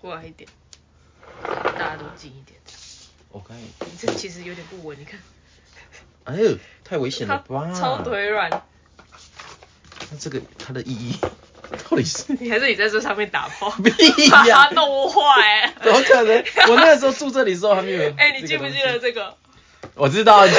[0.00, 0.48] 过来一点，
[1.42, 2.58] 大家都近一点。
[3.30, 5.18] 我看，你这其实有点不稳，你看，
[6.24, 7.72] 哎呦，太危险了吧？
[7.74, 8.50] 超腿软，
[10.10, 11.16] 那这个它的意义
[11.88, 14.70] 到底是 你还是你在这上面打炮， 屁把它？
[14.74, 15.72] 弄坏。
[15.82, 16.44] 怎么可能？
[16.68, 18.12] 我那个时候住这里的时候还没有。
[18.18, 18.98] 哎、你记不记得？
[18.98, 19.36] 这个？
[19.94, 20.54] 我知道，就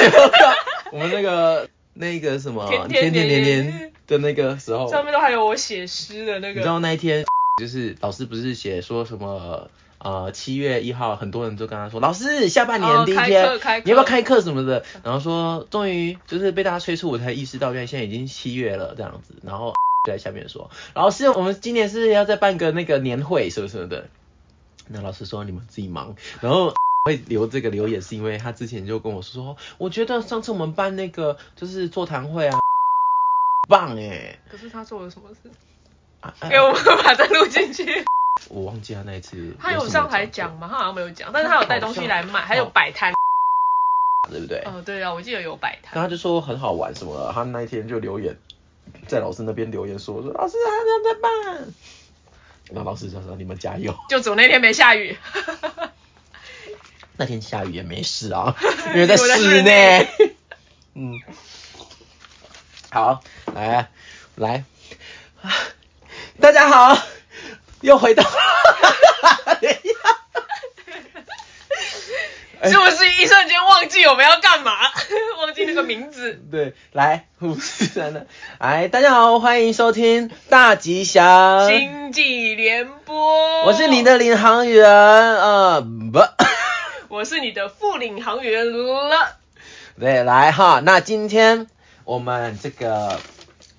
[0.92, 6.80] 我们那个那个什么天天年年的那个时候，上面都还有我写诗的那个你知道。
[6.80, 7.24] 那一天
[7.60, 9.70] 就是老师不是写说什么？
[9.96, 14.84] 呃，七月一号，很多人都跟他说，老师下半哦年第一天，你要不要开课什么的？
[15.02, 19.34] 然后说，终于就是被大家催促，我才意识到，原来现在已经七月了这样子。
[19.42, 19.72] 然后
[20.06, 24.08] 就在下面说，老师，我们今年是要再办个那个年会什么什么的。
[24.88, 26.74] 那老师说你们自己忙，然后
[27.08, 32.58] 会留这个留言是因为他之前就跟我说，我觉得上次我们办那个就是座谈会啊，
[33.70, 35.50] 棒哎、可是他做了什么事？
[36.48, 38.04] 给我们把它录进去。
[38.48, 40.68] 我忘记他那一次 他有上台讲吗？
[40.70, 43.12] 他好像没有讲，但是他有带东西来卖，还有摆摊。
[44.30, 44.62] 对不对？
[44.64, 46.00] 哦，对啊，我记得有摆摊。
[46.00, 48.36] 然就说很好玩什么的，他那一天就留言
[49.06, 51.72] 在老师那边留言说说老师还在在办，
[52.70, 53.94] 然后老师就说你们加油。
[54.08, 55.16] 就只有那天没下雨。
[57.16, 58.56] 那天下雨也没事啊，
[58.88, 60.08] 因为在室室内。
[60.94, 61.12] 嗯，
[62.90, 63.22] 好，
[63.54, 63.88] 来
[64.36, 64.64] 来，
[66.54, 66.96] 家好，
[67.80, 68.22] 又回到，
[69.60, 69.88] 等一
[72.62, 74.72] 下是不是一瞬间忘记我们要干嘛？
[75.38, 76.40] 忘记那个名字。
[76.52, 83.64] 对，来，五四三的，哎，大家好，欢迎收听大吉祥，星际联播。
[83.64, 86.20] 我是你的领航员，呃，不，
[87.12, 89.36] 我是你的副领航员了。
[89.98, 91.66] 对，来哈，那今天
[92.04, 93.18] 我们这个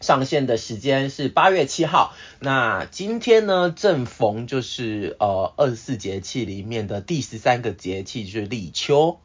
[0.06, 9.20] 上线的时间是八月七号，那今天呢正逢就是呃二十四节气里面的第十三个节气，就是立秋。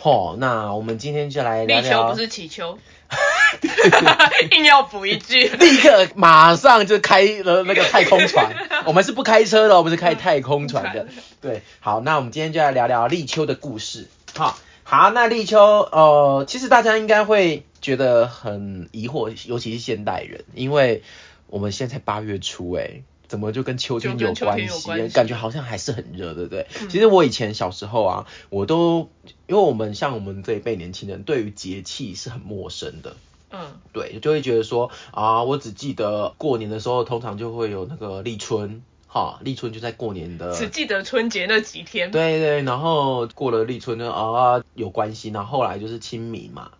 [0.00, 2.78] 吼，那我们今天就来聊立秋聊，不是祈秋，
[4.52, 5.48] 硬要补一句。
[5.48, 8.54] 立刻马上就开了那个太空船，
[8.86, 11.08] 我们是不开车的，我们是开太空船的。
[11.42, 14.06] 对，好，那我们今天就来聊聊立秋的故事。
[14.36, 14.56] 好，
[14.90, 21.04] 好，那立秋，呃，其实大家应该会觉得很疑惑，尤其是现代人，因为
[21.46, 23.02] 我们现在才八月初，哎。
[23.28, 24.64] 怎么就跟秋天有关系？
[24.66, 26.66] 有关系感觉好像还是很热，对不对？
[26.80, 29.08] 嗯其实我以前小时候啊，我都
[29.46, 33.14] 因为我们像我们这一辈年轻人，对于节气是很陌生的。
[33.52, 33.60] 嗯，
[33.92, 38.82] 对，就会觉得说啊，我只记得过年的时候，通常就会有那个立春，
[39.12, 42.12] 哈，立春就在过年的，只记得春节那几天。
[42.12, 46.70] 对对，然后过了立春呢，啊有关系，然后后来就是清明嘛，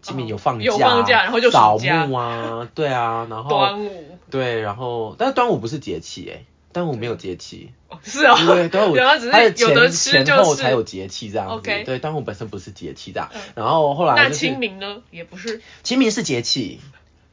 [0.00, 4.18] 清明有放假，有放假然后就暑扫墓啊， 对啊，然后端午。
[4.30, 8.34] 对，然后但是端午不是节气哎，端午没有节气，哦是哦。
[8.46, 10.24] 对，端午然后只它是有的前吃就是。
[10.24, 15.02] 前后才有节气这样子对，端午本身不是节气这样嗯，然后后来那就是清明呢？
[15.10, 15.60] 也不是。
[15.82, 16.80] 清明是节气，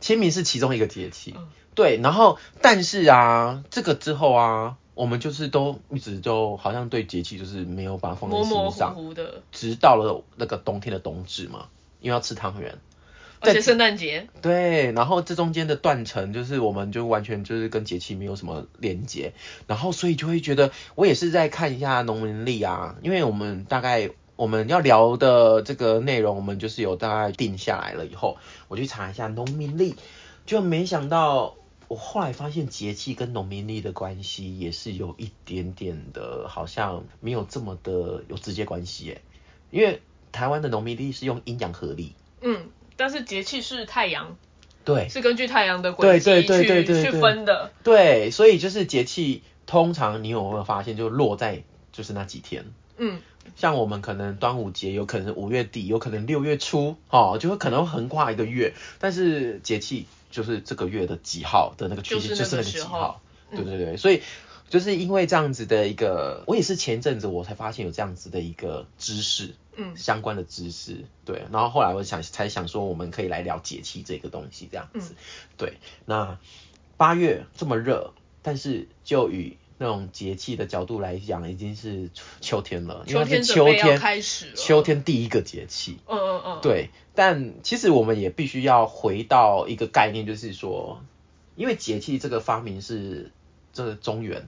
[0.01, 1.97] 清明是其中一个节气，嗯对。
[1.97, 11.67] 然后，但是啊，这个之后啊，我们就是都一直就好像对节气就是没有把它放在模模糊心上，糊的，直到了那个冬天的冬至嘛，
[11.99, 12.77] 因为要吃汤圆。
[13.45, 19.33] 而且圣诞节，对，然后这中间的断层就是我们就完全就是跟节气没有什么连接，
[19.67, 28.37] 然后所以就会觉得我也是在看一下农民历啊，因为我们大概我们要聊的这个内容，我们就是有大概定下来了以后，
[28.69, 29.97] 我去查一下农民历，
[30.45, 31.55] 就没想到
[31.93, 39.21] 我后来发现节气跟农民历的关系也是有一点点的，好像没有这么的有直接关系耶，
[39.69, 40.01] 因为
[40.31, 42.65] 台湾的农民历是用阴阳合历，嗯，
[42.97, 44.35] 但是节气是太阳，
[44.83, 47.71] 对，是根据太阳的轨迹去去分的。
[47.83, 52.65] 对，所以就是节气，通常你有没有发现，就落在就是那几天。
[52.97, 53.19] 嗯，
[53.55, 63.21] 像我们可能端午节有可能五月底，有可能六月初，哦，就会可能横跨一个月，但是节气就是这个月的几号的那个趋势，就是那个几号，
[63.51, 63.55] 嗯。
[63.55, 64.23] 对对对，所以
[64.67, 69.95] 就是因为这样子的一个，我也是前阵子我才发现有这样子的一个知识，嗯。
[69.95, 75.15] 相关的知识，对，然后后来我想才想说我们可以来聊节气这个东西，这样子，嗯。
[75.55, 76.39] 对，那
[76.97, 82.09] 八月这么热，但是就以那种节气的角度来讲，已经是
[82.39, 84.53] 秋天了，因为是秋天开始。
[84.55, 91.01] 秋天第一个节气，嗯嗯嗯，，对，但其实我们也必须要回到一个概念，就是说，
[91.57, 93.33] 因为节气这个发明是
[93.73, 94.47] 这个中原，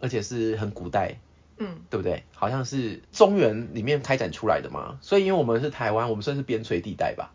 [0.00, 1.20] 而且是很古代，
[1.58, 2.24] 嗯，对不对？
[2.34, 7.32] 好像是中原里面开展出来的嘛，所以因为我们是台湾，我们算是边陲地带吧。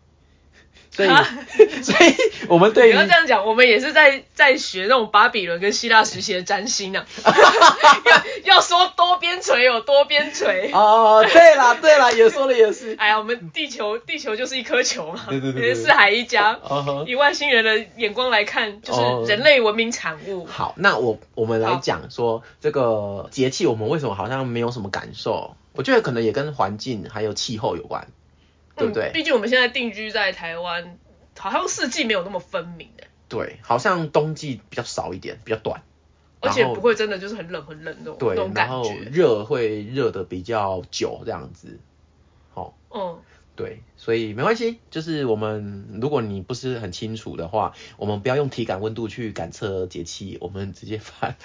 [0.90, 1.08] 所以
[1.82, 2.14] 所以
[2.48, 7.04] 我们对于不要这样讲，我们也是在在学那种巴比伦跟希腊时期的占星啊。
[8.46, 10.70] 要要说多边陲有多边陲。
[10.72, 12.94] 哦，对啦对啦，也说的也是。
[12.96, 16.58] 哎呀，我们地球地球就是一颗球嘛，对对对对四海一家
[17.06, 20.46] 以外星人的眼光来看，就哦是人类文明产物。
[20.46, 25.56] 好，那我我们来好讲说这个节气，我们为什么好像没有什么感受？
[25.72, 28.06] 我觉得可能也跟环境还有气候有关，
[28.76, 29.10] 对不对？
[29.10, 30.98] 嗯毕竟我们现在定居在台湾，
[31.38, 35.82] 好像四季没有那么分明诶，对，好像冬季比较少一点，比较短，
[36.40, 38.94] 而且不会真的就是很冷很冷那种那对种，感然后觉。
[39.10, 41.78] 热会热的比较久这样子，
[42.52, 43.20] 好、嗯，
[43.56, 51.36] 对，所以没关系，就是我们如果你不是很清楚的话，我们不要用体感温度去感测节气，我们直接翻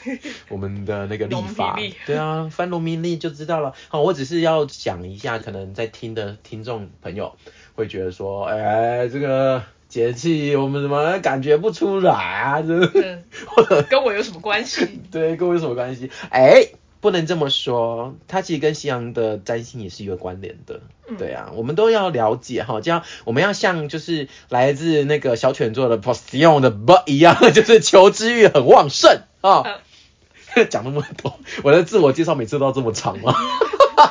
[0.49, 3.73] 我们的那个历法对啊，翻农民历就知道了。
[3.89, 7.35] 好，我只是要讲一下，可能在听的听众朋友
[7.75, 12.61] 会觉得说，哎，这个节气我们怎么感觉不出来啊？
[12.61, 12.79] 这
[13.87, 14.99] 跟我有什么关系？
[15.11, 16.09] 对，跟我有什么关系？
[16.31, 16.69] 哎，
[17.01, 20.81] 不能这么说，它其实跟西洋的占星也是有关联的。
[21.07, 29.79] 嗯对啊，我们都要了解哈，这样我们要像就是来自那个小犬座的 Poseidon 的 b 一样， 就是求知欲很旺盛啊。
[30.69, 33.33] 讲那么多，我的自我介绍每次都要这么长吗？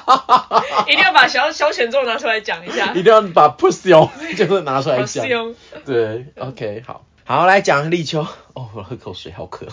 [0.86, 2.92] 一定要把小小犬座拿出来讲一下。
[2.92, 5.54] 一定要把 Poseidon 就是拿出来好讲。
[5.84, 8.26] 对，OK，好，好来讲立秋。
[8.54, 9.66] 哦，我喝口水，好渴。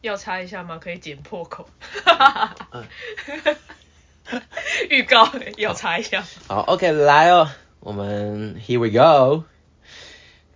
[0.00, 0.78] 要擦一下吗？
[0.78, 1.68] 可以剪破口。
[2.72, 2.86] 嗯
[4.88, 6.24] 预告要擦一下。
[6.46, 7.50] 好，OK，来哦，
[7.80, 9.44] 我们 Here we go。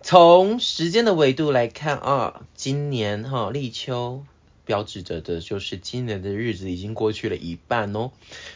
[0.01, 4.23] 从时间的维度来看啊，今年哈立秋
[4.65, 8.11] 标志着的就是今年的日子已经过去了一半哦。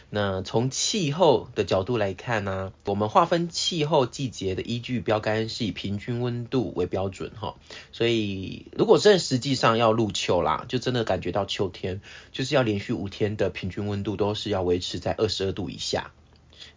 [0.10, 7.56] 那从气候的角度来看呢、我们划分气候季节的依据标杆是以平均温度为标准哈。
[7.92, 12.02] 所以如果真的实际上要入秋啦，就真的感觉到秋天，
[12.32, 16.12] 就是要连续五天的平均温度都是要维持在二十二度以下。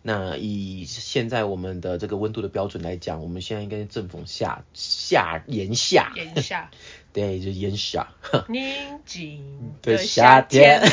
[0.05, 6.71] 那以现在我们的这个温度的标准来讲，我们现在应该正逢夏夏炎夏，炎、夏
[7.13, 8.09] 对，就是炎夏。
[8.49, 10.93] 宁静的夏夏天天。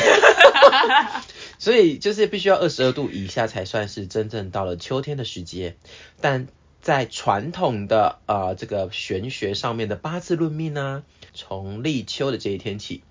[1.58, 5.76] 所以就是必须要二十二度以下才算是真正到了秋天的时节，
[6.20, 6.48] 但
[6.80, 11.02] 在传统的呃这个玄学上面的八字论命呢，
[11.34, 13.02] 从立秋的这一天起，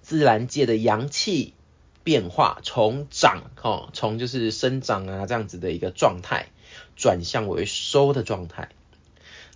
[0.00, 1.54] 自然界的阳气
[2.02, 6.46] 变化从长哦，从就是生长啊这样子的一个状态，
[6.96, 8.70] 转向为收的状态。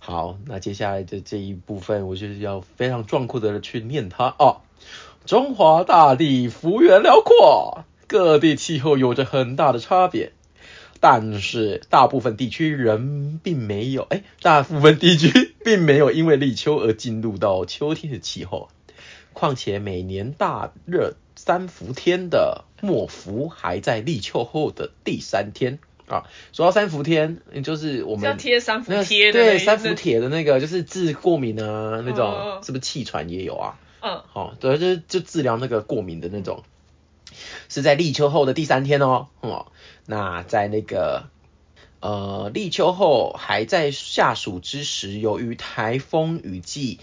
[0.09, 4.61] 好，那接下来的这一部分，我就是要非常壮阔的去念它啊。
[5.25, 10.31] 中华大地幅员辽阔，各地气候有着很大的差别，
[11.01, 18.69] 但是大部分地区人并没有，哎，大部分地区 并没有因为立秋而进入到秋天的气候。
[19.33, 26.23] 况且每年大热三伏天的末伏还在立秋后的第三天啊。
[26.51, 33.79] 说到三伏天，就是我们要们贴三伏贴的对三伏贴的那个，就是治过敏啊那种，是不是气喘也有啊？
[33.99, 36.63] 嗯，好、对，就是就治疗那个过敏的那种，
[37.67, 39.27] 是在立秋后的第三天哦。
[39.41, 39.71] 哦，
[40.05, 41.29] 那在那个
[41.99, 46.99] 呃立秋后还在下暑之时，由于台风雨季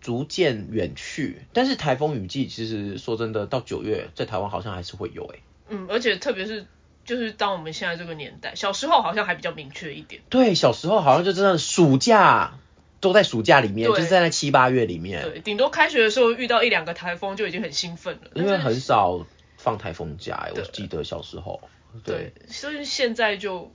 [0.00, 6.66] 逐渐远去，但是台风雨季其实说真的，到九月在台湾好像还是会有诶、嗯，而且特别是
[7.04, 10.22] 就是当我们现在这个年代，小时候好像还比较明确一点。
[10.28, 12.54] 对，小时候好像就真的暑假
[13.00, 18.30] 都在暑假里面，对就是在那七八月里面，对，顶多开学的时候遇到一两个台风就已经很兴奋了。
[18.34, 21.60] 因为很少放台风假、欸，我记得小时候，
[22.04, 23.72] 对，对，所以现在就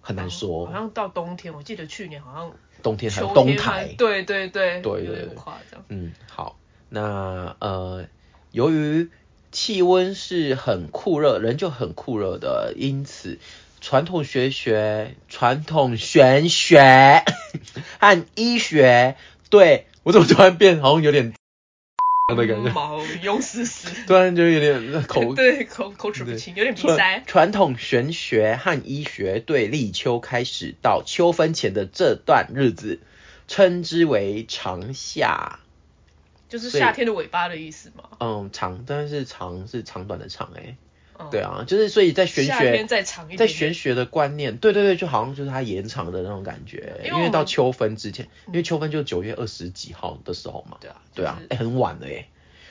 [0.00, 0.72] 很难说好。
[0.72, 5.84] 像到冬天，我记得去年好像冬天还有秋天东台，对对对，对对夸张。
[5.88, 8.06] 嗯，好，那呃，
[8.52, 9.10] 由于
[9.54, 13.38] 气温是很酷热，人就很酷热的，因此
[13.80, 17.22] 传统学学、传统玄学
[18.00, 19.14] 和医学，
[19.50, 21.32] 对我怎么突然变好像有点
[22.36, 27.22] 的感觉，毛用死死， 突然就有点口 对口口齿不清，有点鼻塞。
[27.24, 32.98] 传统玄学和医学对立秋开始到秋分前的这段日子，
[33.46, 35.60] 称之为长夏。
[36.54, 38.04] 就是夏天的尾巴的意思嘛。
[38.20, 40.76] 嗯，长，但是长是长短的长、欸，
[41.18, 52.28] 嗯对啊，就是所以在玄学，再长一点点，在玄学的观念，对对对，就好像就是它延长的那种感觉，因因为到秋分之前，因为秋分就九月二十几号的时候嘛，对啊，对啊，很晚了哎、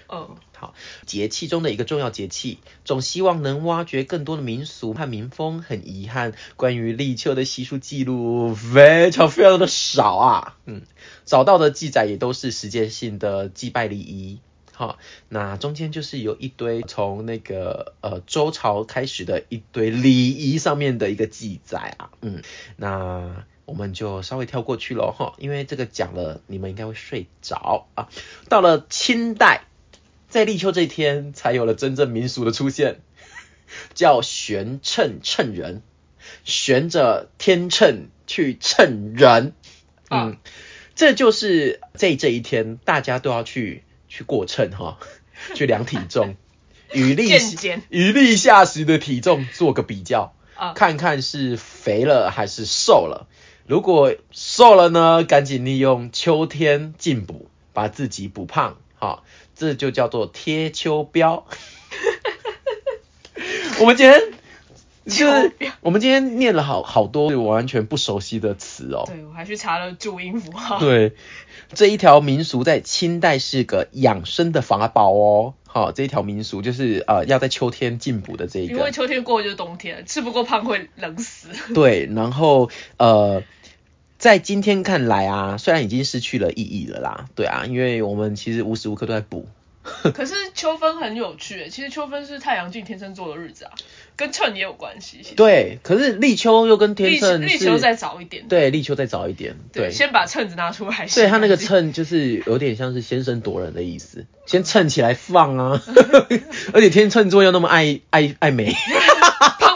[0.08, 0.74] 嗯，好，
[1.06, 5.62] 节气中的一个重要节气，总希望能挖掘更多的民俗和民风。
[5.62, 10.58] 很遗憾，关于立秋的习俗记录非常非常的少啊。
[10.66, 10.84] 嗯，
[11.26, 14.40] 找到的记载也都是时间性的祭拜礼仪。
[14.72, 22.10] 好，那中间就是有一堆从那个呃周朝开始的一堆礼仪上面的一个记载啊。
[22.22, 22.42] 嗯，
[22.78, 28.08] 那我们就稍微跳过去了哈，因为这个讲了，你们应该会睡着啊。
[28.48, 29.66] 到了清代。
[30.34, 33.02] 在立秋这一天，才有了真正民俗的出现，
[33.94, 35.84] 叫悬秤称人，
[36.44, 39.54] 悬着天秤去称人。
[40.10, 40.38] 嗯，
[40.96, 44.98] 这就是在这一天，大家都要去去过秤哈，
[45.54, 46.36] 去量体重，
[46.92, 47.30] 与立
[47.90, 50.34] 与立夏时的体重做个比较，
[50.74, 53.28] 看看是肥了还是瘦了。
[53.68, 58.80] 如果瘦了呢，赶紧利用秋天进补，把自己补胖。
[58.96, 59.24] 好。
[59.56, 61.44] 这就叫做贴秋膘。
[63.80, 64.22] 我们今天
[65.06, 69.04] 就是我们今天念了好好多我完全不熟悉的词哦。
[69.06, 70.80] 对，我还去查了注音符号。
[70.80, 71.14] 对，
[71.74, 75.54] 这一条民俗在清代是个养生的法宝哦。
[75.66, 78.76] 好，这一条民俗就是呃要在秋天进补的这一个。
[78.76, 81.50] 因为秋天过就是冬天，吃不够胖会冷死。
[81.74, 83.44] 对，然后呃。
[84.24, 89.46] 在今天看来啊，虽然已经失去了意义了啦，对啊，因为我们其实无时无刻都在补。
[90.16, 93.72] 可是秋分很有趣，其实秋分是太阳镜天秤座的日子啊，
[94.16, 95.22] 跟秤也有关系。
[95.36, 98.48] 对，可是立秋又跟天秤，立秋再早一点。
[98.48, 99.58] 对，立秋再早一点。
[99.74, 101.06] 对，先把秤子拿出来。
[101.14, 105.82] 对他那个秤就是有点像是先声夺人的意思，先秤起来放啊，
[106.72, 108.74] 而且天秤座又那么爱爱爱美。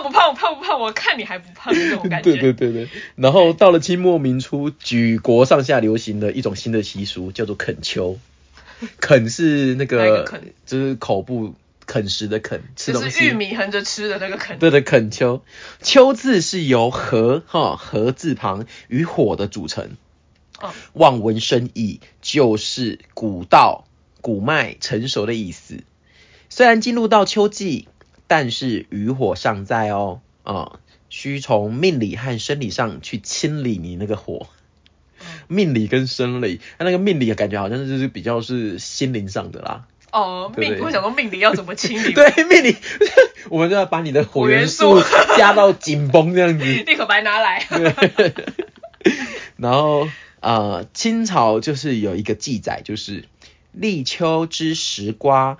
[0.09, 0.79] 胖胖不胖？
[0.79, 2.31] 我看你还不胖那种感觉。
[2.33, 2.89] 对对对对。
[3.15, 8.17] 然后到了清末民初，举国上下流行的一种新的习俗，叫做啃秋。
[9.01, 13.25] 啃是那个，就是口部啃食的啃，吃东西。
[13.25, 14.59] 玉米横着吃的那个啃。
[14.59, 15.41] 对对，啃秋。
[15.81, 19.91] 秋字是由禾哈禾字旁与火的组成。
[20.61, 20.71] 哦。
[20.93, 23.85] 望文生义，就是古道
[24.21, 25.79] 古麦成熟的意思。
[26.49, 27.87] 虽然进入到秋季。
[28.27, 30.79] 但是余火尚在哦，啊，
[31.09, 34.47] 需从命理和生理上去清理你那个火。
[35.47, 39.87] 命理跟生理，那那个命理感觉好像就是比较是心灵上的啦。
[40.11, 42.11] 哦，命，我想说命理要怎么清理？
[42.13, 42.75] 对，命理，
[43.49, 45.01] 我们就要把你的火元素
[45.37, 46.63] 加到紧绷这样子。
[46.85, 47.65] 立刻白拿来。
[49.55, 50.07] 然后
[50.39, 53.25] 呃，清朝就是有一个记载，就是
[53.71, 55.57] 立秋之时瓜，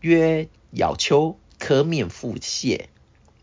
[0.00, 1.38] 曰咬秋。
[1.66, 2.84] 可免腹泻。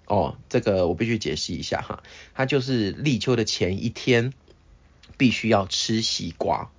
[0.05, 2.03] 哦，这个我必须解释一下哈，
[2.33, 4.31] 它就是立秋的前一天
[5.17, 6.71] 必须要吃西瓜，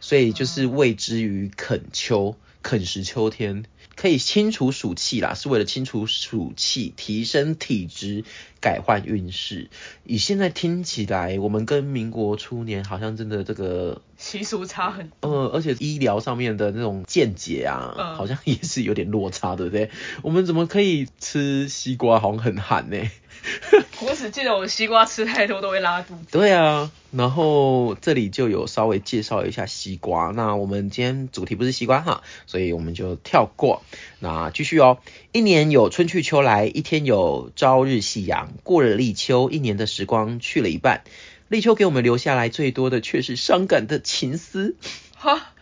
[0.00, 3.64] 所以就是谓之于啃秋，啃食秋天。
[4.02, 8.24] 可以清除暑气啦，是为了清除暑气，提升体质，
[8.60, 9.70] 改换运势。
[10.04, 19.88] 以现在听起来，我们跟民国初年好像真的这个习俗差很，呃，而且医疗上面的那种见解啊，好像也是有点落差，对不对？
[20.22, 22.96] 我们怎么可以吃西瓜，好像很寒呢？
[24.06, 26.26] 我只记得我西瓜吃太多都会拉肚子。
[26.30, 30.32] 对啊，然后这里就有稍微介绍一下西瓜。
[30.34, 33.82] 那我们今天主题不是西瓜哈，所以我们就跳过。
[34.20, 34.98] 那继续哦，
[35.32, 38.52] 一年有春去秋来，一天有朝日夕阳。
[38.62, 41.02] 过了立秋，一年的时光去了一半。
[41.48, 44.76] 立秋给我们留下来最多的却是伤感的情思，
[45.16, 45.52] 哈，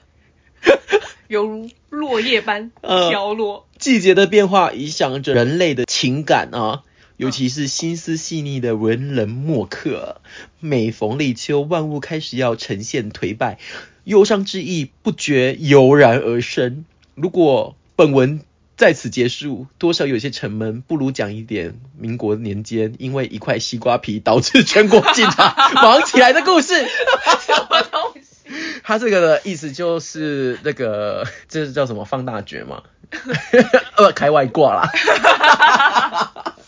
[1.29, 3.67] 犹如落叶般飘落。
[3.79, 6.83] 季节的变化影响着人类的情感啊。
[7.21, 10.23] 尤其是心思细腻的文人墨客，
[10.59, 13.59] 每逢立秋，万物开始要呈现颓败，
[14.05, 16.87] 忧伤之意不觉油然而生。
[17.15, 18.41] 如果本文
[18.75, 26.73] 在此结束，多少有些沉闷，不如讲一点民国年间因为一块西瓜皮导致全国警察忙起来的故事。
[27.45, 28.50] 什么东西？
[28.83, 32.83] 他这个的意思就是那个，这是叫什么放大决嘛？
[33.99, 34.91] 呃，开外挂啦。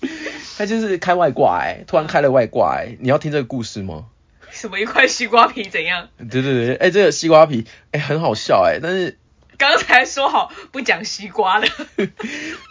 [0.58, 4.06] 他就是开外挂哎，突然开了外挂哎，你要听这个故事吗？
[4.50, 6.08] 什么一块西瓜皮怎样？
[6.18, 9.16] 对对对，哎，这个西瓜皮哎很好笑哎，但是
[9.56, 11.68] 刚才说好不讲西瓜的。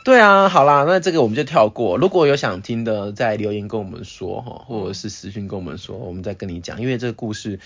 [0.03, 1.97] 对啊，好啦，那这个我们就跳过。
[1.97, 6.81] 如果有想听的，在留言跟我们说哈，或者是私信跟我们说，我们再跟你讲。
[6.81, 7.59] 因为这个故事，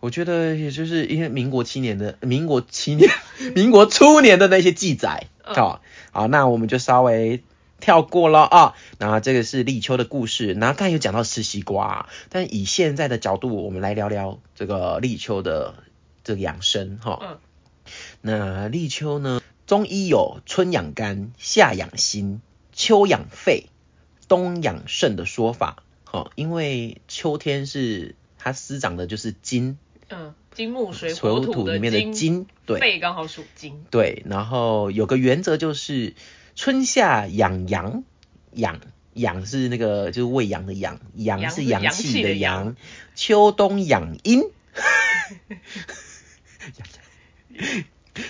[0.00, 3.10] 我觉得也就是因为民国七年的民国七年、
[3.54, 7.42] 民国初年的那些记载，好，好，那我们就稍微。
[7.82, 10.54] 跳过了啊，那这个是立秋的故事。
[10.54, 15.74] 那刚才有讲到吃西瓜，但以现在的角度，我们来聊聊这个立秋的
[16.22, 17.18] 这个养生哈。
[17.20, 17.38] 嗯。
[18.20, 22.40] 那立秋呢，中医有春养肝、夏养心、
[22.72, 23.66] 秋养肺、
[24.28, 25.82] 冬养肾的说法。
[26.04, 29.76] 哈、因为秋天是它滋长的就是金，
[30.08, 33.84] 嗯，金木水水土火土里面的金，金，对肺刚好属金。
[33.90, 34.22] 对。
[34.24, 36.14] 然后有个原则就是
[36.54, 38.04] 春夏养阳，
[38.52, 38.80] 养
[39.14, 42.76] 养是那个就是喂养的养，阳阳是是阳阳气的阳，
[43.14, 44.42] 秋冬养阴。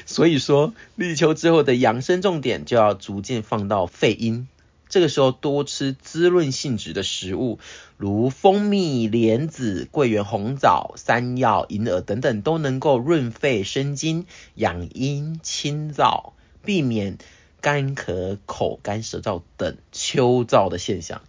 [0.07, 4.49] 所以说，立秋之后的养生重点就要逐渐放到肺阴。
[4.89, 7.59] 这个时候多吃滋润性质的食物，
[7.97, 17.17] 如蜂蜜、莲子、桂圆、红枣、山药、银耳等等，都能够润肺生津、养阴清燥，避免
[17.63, 21.23] 干咳、口干舌燥等秋燥的现象。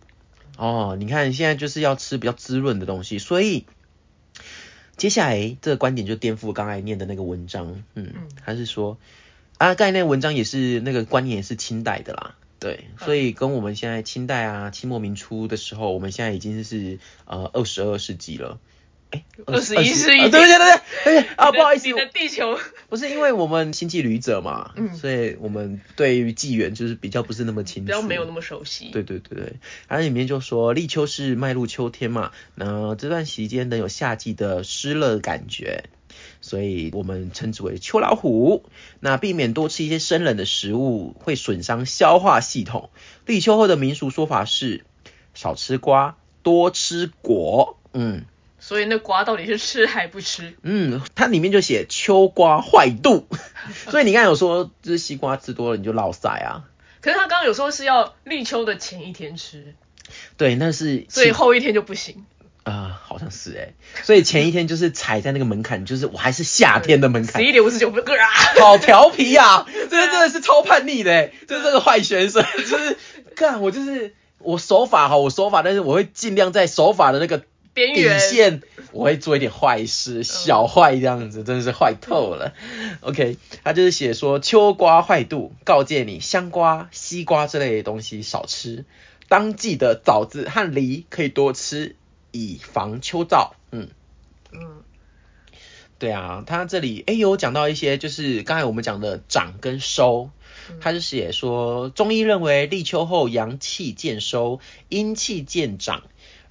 [0.58, 3.66] 哦，你看现在就是要吃比较滋润的东西，所以
[4.98, 8.98] 接下来这个观点就颠覆刚才念的那个文章，嗯嗯，他是说
[9.58, 18.60] 啊，刚才那个文章也是那个观念也是清代的啦，对，所以跟我们现在清代啊，清末民初的时候，我们现在已经是呃二十二世纪了，
[19.14, 22.58] 哎，21世纪啊对对对对对啊，不好意思你，的地球
[22.90, 28.90] 不是因为我们星际旅者嘛，嗯所以我们对于纪元就是比较不是那么清楚，比较没有那么熟悉。
[28.92, 29.54] 对对对对，
[29.88, 35.84] 它里面就说立秋是迈入秋天嘛，那这段期间能有夏季的湿热感觉，
[36.42, 38.66] 所以我们称之为秋老虎。
[39.00, 42.90] 那避免多吃一些生冷的食物，会损伤消化系统。
[43.28, 44.86] 立秋后的民俗说法是
[45.36, 47.78] 少吃瓜，多吃果。
[47.94, 48.26] 嗯
[48.66, 50.54] 所以那瓜到底是吃还不吃？
[50.62, 53.28] 嗯，它里面就写秋瓜坏肚，
[53.92, 56.64] 所以你刚才有说就是西瓜吃多了你就落腮啊。
[57.02, 59.76] 可是他刚刚有说是要立秋的前一天吃，
[60.38, 62.26] 对，那是所以后一天就不行。
[62.64, 68.30] 啊、好像是哎、所以前一天就是踩在那个门槛， 就是我还是夏天的门槛十，一点五十九分，啊！
[68.58, 72.98] 好调皮 呀、这真的是超叛逆的、欸，就是这个坏学生，就是
[73.36, 82.54] 干我就是我手法好，我手法，但是我会尽量在手法的那个底线，我会做一点坏事，小坏这样子，真的是坏透了。
[83.02, 88.86] OK，他就是写说秋瓜坏肚，告诫你香瓜、西瓜之类的东西少吃，
[89.28, 91.96] 当季的枣子和梨可以多吃，
[92.32, 93.54] 以防秋燥。
[93.72, 93.90] 嗯。
[94.52, 94.84] 嗯，
[95.98, 100.30] 对啊，他这里哎有讲到一些，就是刚才我们讲的长跟收，
[100.70, 104.60] 嗯他是写说中医认为立秋后阳气渐收，
[104.90, 106.04] 阴气渐长，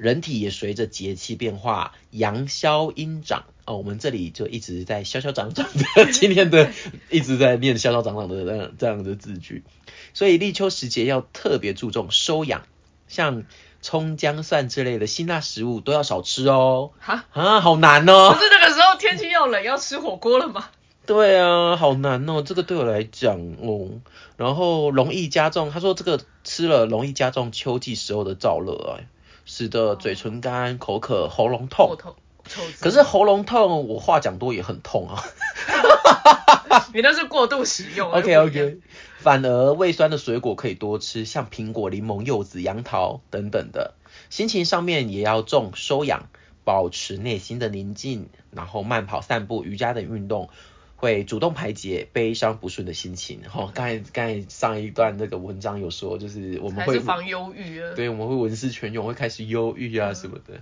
[0.03, 3.45] 人体也随着节气变化，阳消阴长。
[3.65, 6.73] 哦，我们这里就一直在消消长长的， 今天的
[7.11, 9.63] 一直在念消消长长的这样这样的字句，
[10.15, 12.63] 所以立秋时节要特别注重收养，
[13.07, 13.45] 像
[13.81, 16.91] 葱姜蒜之类的辛辣食物都要少吃哦。
[16.99, 18.33] 哈，啊，好难哦。
[18.35, 20.69] 不是那个时候天气要冷，要吃火锅了吗？
[21.07, 23.91] 对啊，好难哦，这个对我来讲哦，
[24.37, 28.99] 然后容易加重，他说这个吃了容易加重秋季时候的燥热啊，
[29.45, 31.97] 使得嘴唇干、口渴、喉咙痛。
[32.81, 35.23] 可是喉咙痛，我话讲多也很痛啊。
[36.93, 38.11] 你那是过度使用。
[38.13, 38.81] OK OK，
[39.19, 43.95] 反而胃酸的水果可以多吃，像苹果、柠檬、柚子、杨桃等等的。
[44.29, 46.29] 心情上面也要重收养，
[46.65, 50.51] 保持内心的宁静，然后慢跑、散步、瑜伽等运动，
[51.03, 53.43] 会主动排解悲伤不顺的心情。
[53.51, 57.93] 哈、刚才刚才上一段那个文章有说，就是我们会防忧郁啊。
[57.97, 60.61] 对，我们会文思泉涌，会开始忧郁啊什么的。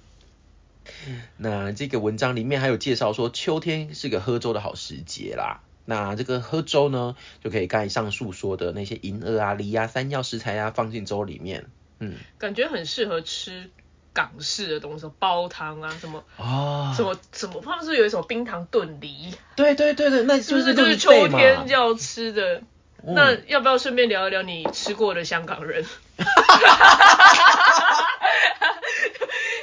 [1.37, 5.61] 那这个文章里面还有介绍说，秋天是个喝粥的好时节啦。
[5.85, 11.67] 那这个喝粥呢，就可以刚才上述说的那些银耳啊、梨啊、山药食材啊放进粥里面。
[11.99, 13.69] 嗯，感觉很适合吃
[14.13, 21.29] 港式的东西，煲汤啊，什么哦，什么什么，他们是有一种冰糖炖梨，对对对对，那就是是就是秋。
[21.29, 22.63] 天要吃的？
[23.03, 25.83] 嗯那要不要顺便聊一聊你吃过的香港人？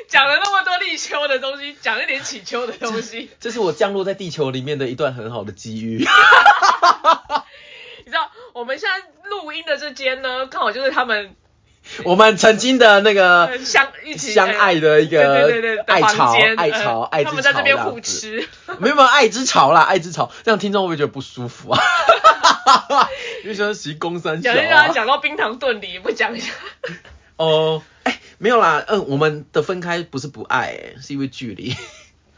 [0.07, 3.29] 讲了那么多立秋的东西，讲一点起秋的东西。
[3.39, 5.99] 这是我降落在地球里面的一段很好的机遇。
[8.05, 11.35] 你知道我们现在录音的这间呢，刚好就是他们
[12.05, 18.47] 我们曾经的那个呃相一起相爱的一个对对对对爱巢爱巢呃爱之他们在这边互吃。
[18.79, 21.79] 没有没有爱之潮啦，爱之潮，这样听众会不会觉得不舒服啊？
[23.43, 24.93] 因为说习公三小讲一。
[24.93, 26.51] 讲到冰糖炖梨，不讲一下。
[27.37, 31.75] 哦，哎，没有啦，嗯，我们的分开不是不爱、哎，是因为距离。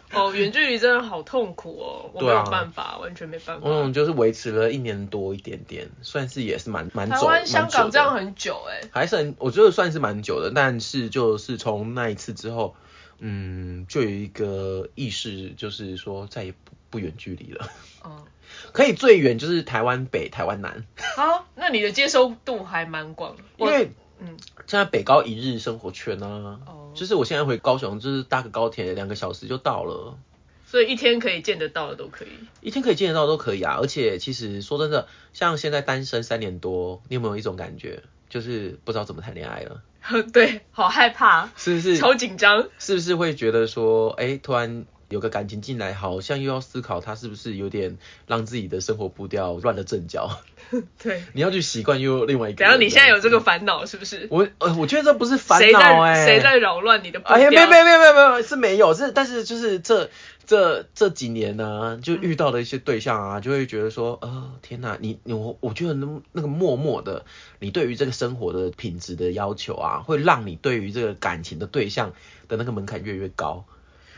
[0.14, 3.68] 哦，远距离真的好痛苦哦，我没有办法，完全没办法。
[3.70, 7.28] 嗯，就是维持了一年多一点点，算是也是蛮蛮台久。
[7.28, 12.76] 湾、香蛮久的港这样很久哎、还是很，我觉得算是蛮久的，但是就是从那一次之后，
[13.20, 16.58] 嗯，就有一个意识，就是说再也不
[16.90, 17.70] 不远距离了。
[18.04, 18.26] 嗯，
[18.74, 30.18] 可以最远就是台湾北、台湾南，好，那你的接收度还蛮广的，我因为嗯，现在北高一日生活圈啊，哦就是我现在回高雄，就是搭个高铁两个小时就到了。
[30.66, 32.30] 所以一天可以见得到的都可以。
[32.62, 39.82] 一天可以见得到都可以啊，而且其实说真的，像现在单身三年多，你有没有一种感觉，就是不知道怎么谈恋爱了？
[40.32, 41.98] 对，好害怕，是不是？
[41.98, 42.70] 超紧张。
[42.78, 50.40] 是不是会觉得说，哎、突然有个感情进来，好像又要思考他是不是有点让自己的生活步调乱了阵脚？
[51.02, 54.28] 对，你要去习惯又另外一个然后你现在有这个烦恼是不是？
[54.30, 57.36] 我呃，我觉得这不是烦恼哎、在谁在扰乱你的步调？
[57.36, 60.12] 哎呀，没有没有没有没有是没有，是但是就是这
[60.46, 67.26] 这这几年呢、就遇到的一些对象啊，就会觉得说，呃，天哪，你你我我觉得那那个默默的，
[67.60, 72.14] 你对于这个生活的品质的要求啊，会让你对于这个感情的对象
[72.48, 73.66] 的那个门槛越来越高。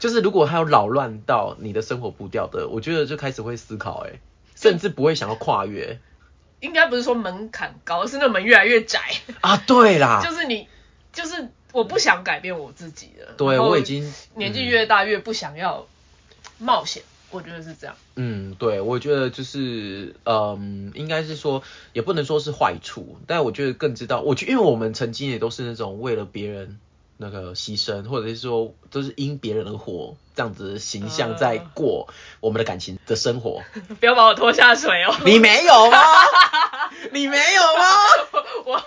[0.01, 4.19] 就是如果还有扰乱到你的生活步调的，我觉得就开始会思考、哎，
[4.55, 5.99] 甚至不会想要跨越
[6.59, 8.99] 应该不是说门槛高，是那门越来越窄，
[9.41, 9.57] 啊。
[9.57, 10.67] 对啦，就是你，
[11.13, 13.33] 就是我不想改变我自己了。
[13.37, 15.85] 对我已经年纪嗯越大越不想要
[16.57, 17.95] 冒险，我觉得是这样。
[18.15, 21.61] 嗯，对，我觉得就是，嗯，应该是说，
[21.93, 26.79] 也不能说是坏处，但我觉得更知道，我觉因为我们曾经也都是那种为了别人
[27.21, 32.07] 那个牺牲，或者是说都是因别人而活这样子的形象在嗯过
[32.39, 33.62] 我们的感情的生活。
[34.01, 35.15] 不要把我拖下水哦。
[35.23, 35.99] 你没有吗？
[37.13, 37.86] 你没有吗？
[38.65, 38.84] 我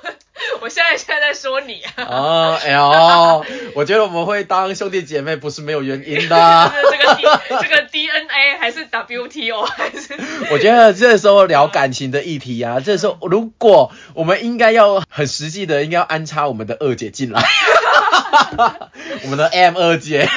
[0.61, 2.05] 我现在现在在说你啊。
[2.09, 3.45] 哦，哎呦，
[3.77, 6.73] 我觉得我们会当兄弟姐妹不是没有原因的。
[6.91, 7.23] 这个 D
[7.63, 10.19] 这个 DNA 还是 WTO 还是？
[10.51, 17.41] 我觉得这时候聊感情的议题啊，这时候如果我们应该要很实际的，应该要安插我们的二姐进来，
[19.23, 20.29] 我们的 M 二姐，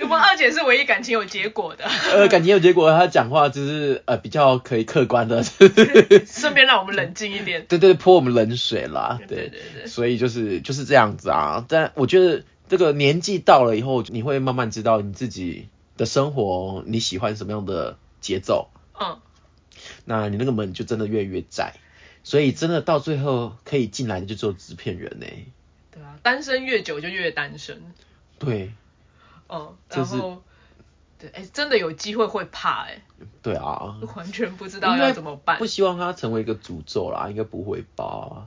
[0.00, 5.42] 我们二姐是唯一感情有结果的，呃，感情有结果，她讲话就是呃比较可以客观的，
[6.26, 7.66] 顺便让我们冷静一点。
[7.68, 9.48] 对对，泼我们冷水啦，对对。
[9.48, 11.64] 对对所以就是就是这样子啊。
[11.68, 18.68] 但我觉得这个年纪到了以后，你会慢慢知道你自己的生活，你喜欢什么样的节奏。
[19.00, 19.18] 嗯，
[20.04, 21.74] 那你那个门就真的越来越窄，
[22.24, 25.26] 所以真的到最后可以进来的就只有制片人呢、
[25.98, 27.82] 对啊，单身越久就越单身。
[28.38, 28.72] 对
[29.48, 30.42] 哦，然后
[31.18, 33.02] 对，哎、真的有机会会怕、哎，
[33.42, 35.66] 对啊，完全不知道要怎么办不。
[35.66, 38.46] 希望它成为一个诅咒啦，应该不会吧？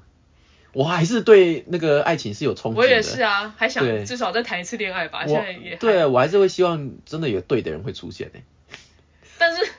[0.73, 2.77] 我还是对那个爱情是有憧憬的。
[2.77, 5.27] 我也是啊，还想至少再谈一次恋爱吧。
[5.27, 8.39] 现在也对，啊我还是会希望真的有对的人会出现呢、
[9.37, 9.69] 但是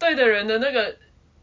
[0.00, 0.96] 对的人的那个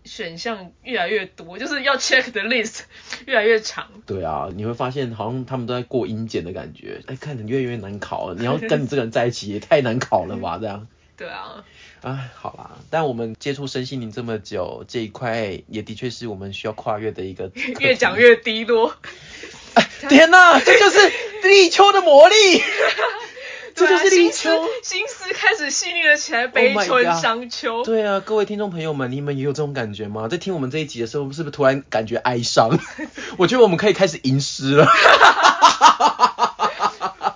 [0.06, 2.82] 选项越来越多，就是要 check 的 list
[3.26, 3.88] 越来越长。
[4.06, 8.36] 对啊，你会发现好像他们都在过阴检的感觉，哎，看着越来越难考了。
[8.36, 10.58] 你要跟你这个人在一起也太难考了吧？
[10.62, 11.64] 这样，对啊，
[12.02, 17.52] 哎，好啦，但我们接触身心灵这么久，这一块也的确是我们需要跨越的一个。
[17.80, 18.96] 越讲越低落。
[20.10, 21.00] 天哪，这就是
[21.44, 22.36] 立秋的魔力，
[23.76, 24.70] 这就是立对啊心思秋。
[24.84, 27.84] 心思开始细腻了起来，悲春伤秋。
[27.84, 30.28] 对啊，各位听众朋友们，你们也有这种感觉吗？
[30.28, 32.70] 在听我们这一集的时候，是不是突然感觉哀伤？
[33.38, 34.88] 我觉得我们可以开始吟诗了。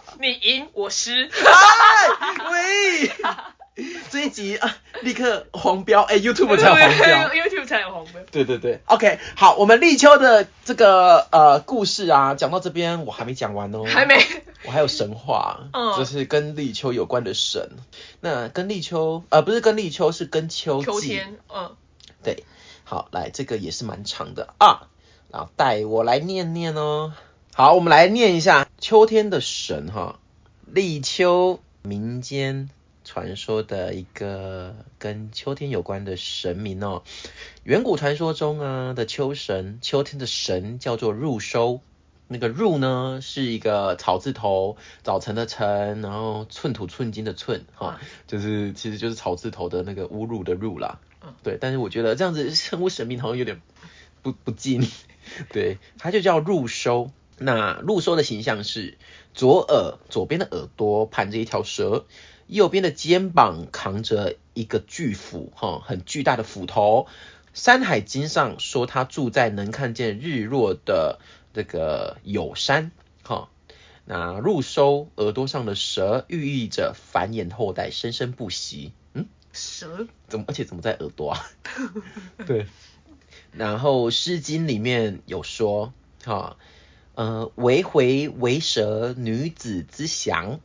[0.20, 1.30] 你吟我失。
[1.30, 3.12] 哎喂，
[4.10, 7.30] 这一集啊，立刻黄标，哎、y o u t u b e 才有黄标。
[7.30, 8.14] YouTube 才有黄标。
[8.32, 14.26] 对对对，OK，好，我们立秋的这个呃故事啊，讲到这边我还没讲完哦，还没。
[14.68, 17.70] 我还有神话，嗯就是跟立秋有关的神。
[18.20, 20.86] 那跟立秋，呃，不是跟立秋，是跟秋季。
[20.86, 21.72] 秋天，嗯，
[22.22, 22.44] 对，
[22.84, 24.90] 好，来，这个也是蛮长的啊，
[25.32, 27.14] 然后带我来念念哦。
[27.56, 30.20] 好，我们来念一下秋天的神哈，
[30.66, 32.70] 立秋，民间
[33.06, 37.04] 传说的一个跟秋天有关的神明哦。
[37.64, 41.80] 远古传说中啊的秋神，秋天的神叫做入收。
[42.28, 51.00] 那个入呢是一个草字头，早晨的晨，然后寸土寸金的寸，哈、就是其实就是草字头的那个侮辱的辱啦。
[51.24, 53.62] 嗯对，但是我觉得这样子称呼神明好像有点
[54.22, 54.88] 不不敬。
[55.52, 57.12] 对，它就叫入收。
[57.40, 58.98] 那入收的形象是
[59.34, 62.06] 左耳左边的耳朵盘着一条蛇，
[62.48, 67.08] 右边的肩膀扛着一个巨斧，哈，很巨大的斧头。
[67.54, 71.20] 山海经上说他住在能看见日落的
[71.58, 72.92] 这个有山，
[73.24, 73.50] 哈。
[74.06, 78.94] 那入收耳朵上的蛇，寓意着繁衍后代，生生不息。
[79.14, 80.08] 嗯，蛇。
[80.28, 81.50] 怎么而且怎么在耳朵啊？
[82.46, 82.68] 对。
[83.54, 85.94] 然后《诗经》里面有说，
[86.24, 86.58] 哈、
[87.16, 90.60] 呃，为回为蛇女子之祥，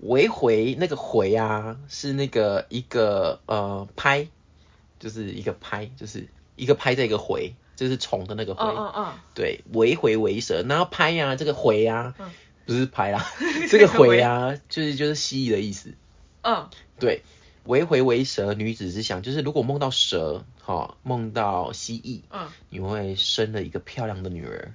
[0.00, 4.28] 为回那个回啊，是那个一个呃拍，
[4.98, 8.64] 就是一个拍，就是一个拍在一个回，就是虫的那个回。
[8.64, 12.30] 嗯嗯嗯，对，为回为蛇，然后拍呀、这个回呀、嗯
[12.66, 13.24] 不是拍 啦，
[13.70, 15.94] 这个回呀、就是就是蜥蜴的意思。
[16.42, 17.22] 嗯，对，
[17.62, 24.74] 为回为蛇，女子之想，就是如果梦到蛇，哈、梦到蜥蜴，嗯，你会生了一个漂亮的女儿。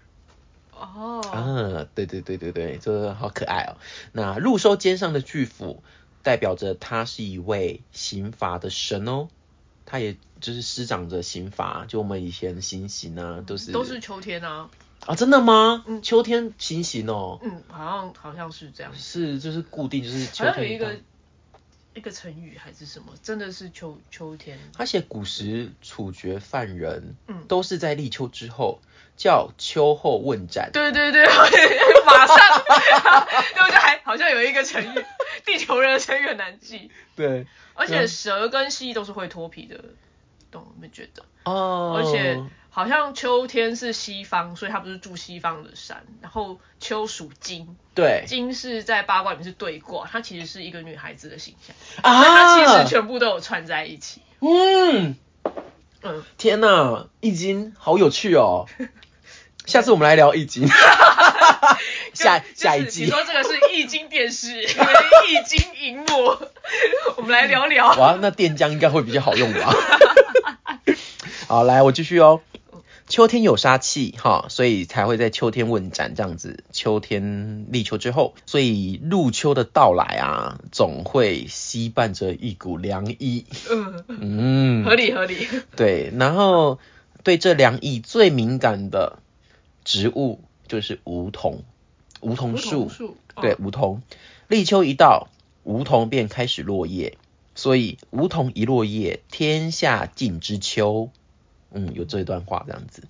[0.74, 3.76] 哦，啊，对对对对对，这个好可爱哦。
[4.14, 5.84] 那入收肩上的巨斧，
[6.24, 9.28] 代表着他是一位刑罚的神哦。
[9.86, 14.70] 他也就是施展着刑罚，就我们以前行刑啊，都是都是秋天啊，
[15.06, 15.84] 啊，真的吗？
[15.88, 16.02] 嗯。
[16.02, 21.00] 秋天行刑哦，嗯，好像好像是这样，是就是固定就是秋好像有一个
[21.94, 27.46] 一个成语还是什么，真的是秋秋天，他写古时处决犯人，嗯。
[27.48, 28.80] 都是在立秋之后，
[29.18, 30.72] 叫秋后问斩。
[30.72, 31.26] 对对对，
[32.06, 32.38] 马上，
[33.54, 33.78] 对不对？
[33.78, 35.06] 还好像有一个成语，
[35.46, 39.80] 地球人的成语很难记，对，而且蛇跟蜥蜴都是会脱皮的
[40.52, 41.24] 动物，你们觉得？
[41.44, 46.04] 哦，而且好像秋天是西方，所以它不是住西方的山。
[46.22, 54.22] 然后秋属金，对金是在八卦里面是对卦，它其实是一个女孩子的形象，啊，所以它其实全部都有串在一起。
[54.40, 55.16] 嗯。
[56.04, 58.66] 嗯，天呐，易经好有趣哦！
[59.66, 60.68] 下次我们来聊易经，
[62.14, 63.04] 下就下一集。
[63.04, 66.38] 你说这个是易经电视，易经荧幕，
[67.18, 67.94] 我们来聊聊。
[67.96, 69.74] 哇，那电浆应该会比较好用吧？
[71.48, 72.42] 好，来我继续哦。
[73.12, 76.64] 秋天有杀气哈，所以才会在秋天问斩这样子。
[76.72, 83.46] 秋天立秋之后，所以入秋的到来啊，总会吸伴着一股凉意。
[83.70, 85.46] 嗯，嗯，合理合理。
[85.76, 86.80] 对，然后
[87.22, 89.20] 对这凉意最敏感的
[89.84, 91.66] 植物就是梧桐，
[92.22, 94.02] 梧桐树，树，对，哦，梧桐。
[94.48, 95.28] 立秋一到，
[95.66, 97.18] 梧桐便开始落叶，
[97.56, 101.10] 所以梧桐一落叶，天下尽知秋。
[101.74, 103.04] 嗯，有这一段话这样子。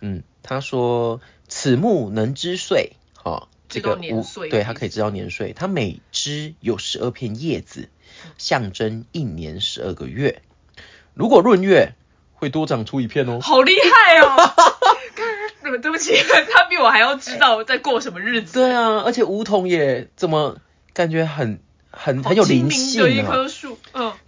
[0.00, 5.52] 嗯，他说此木能知岁，哈、这个梧年岁对，的意它可以知道年岁。
[5.52, 7.88] 它每枝有十二片叶子，
[8.38, 10.42] 象征一年十二个月。
[11.14, 11.94] 如果闰月，
[12.32, 13.40] 会多长出一片哦。
[13.40, 14.36] 好厉害哦！
[15.14, 16.14] 看对不起，
[16.52, 18.52] 他比我还要知道在过什么日子。
[18.52, 20.58] 对啊，而且梧桐也怎么
[20.92, 23.22] 感觉很很好很有灵精明的一。
[23.22, 23.73] 棵树，嗯，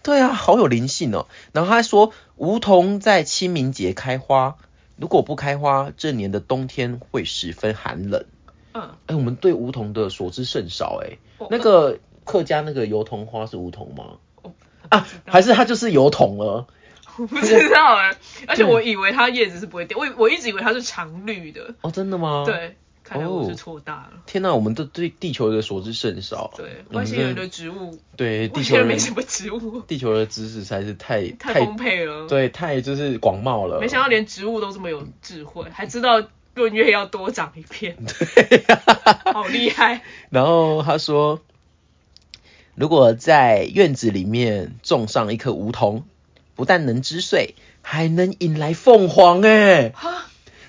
[0.06, 1.26] 对啊，好有灵性哦。
[1.52, 4.56] 然后他还说，梧桐在清明节开花，
[4.94, 8.24] 如果不开花，这年的冬天会十分寒冷。
[8.72, 11.18] 嗯，哎，我们对梧桐的所知甚少哎。
[11.38, 14.18] 我那个客家那个油桐花是梧桐吗？
[14.42, 14.54] 我
[14.90, 16.68] 啊，还是它就是油桐了？
[17.18, 18.16] 我不知道哎，
[18.46, 22.44] 而且我以为它叶子是不会掉，我我一直以为它是常绿的，哦，真的吗？。
[22.46, 22.76] 对，
[23.08, 24.14] 看来我哦是错大了。
[24.26, 26.52] 天呐，我们都对地球的所知甚少。
[26.56, 33.78] 对，外星人的植物，对地球人没什么植物，地球的知识实在是太太丰沛了。，对太就是广袤了。
[33.80, 36.20] 没想到连植物都这么有智慧， 还知道
[36.54, 38.64] 闰月要多长一片，对。
[39.32, 40.02] 好厉害。
[40.30, 41.40] 然后他说，
[42.74, 46.04] 如果在院子里面种上一棵梧桐，
[46.56, 49.90] 不但能知岁，还能引来凤凰哎！
[49.94, 50.15] 哈，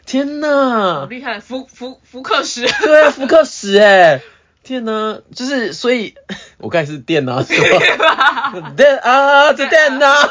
[0.08, 1.08] 天好呐！
[1.10, 2.62] 厉害，福福福克斯。
[2.66, 4.22] 对啊，福克斯哎！
[4.64, 6.16] 天呐，就是所以，
[6.60, 7.54] 我刚才是电啊，是
[7.98, 8.72] 吧？
[8.78, 10.30] 电啊，这电啊，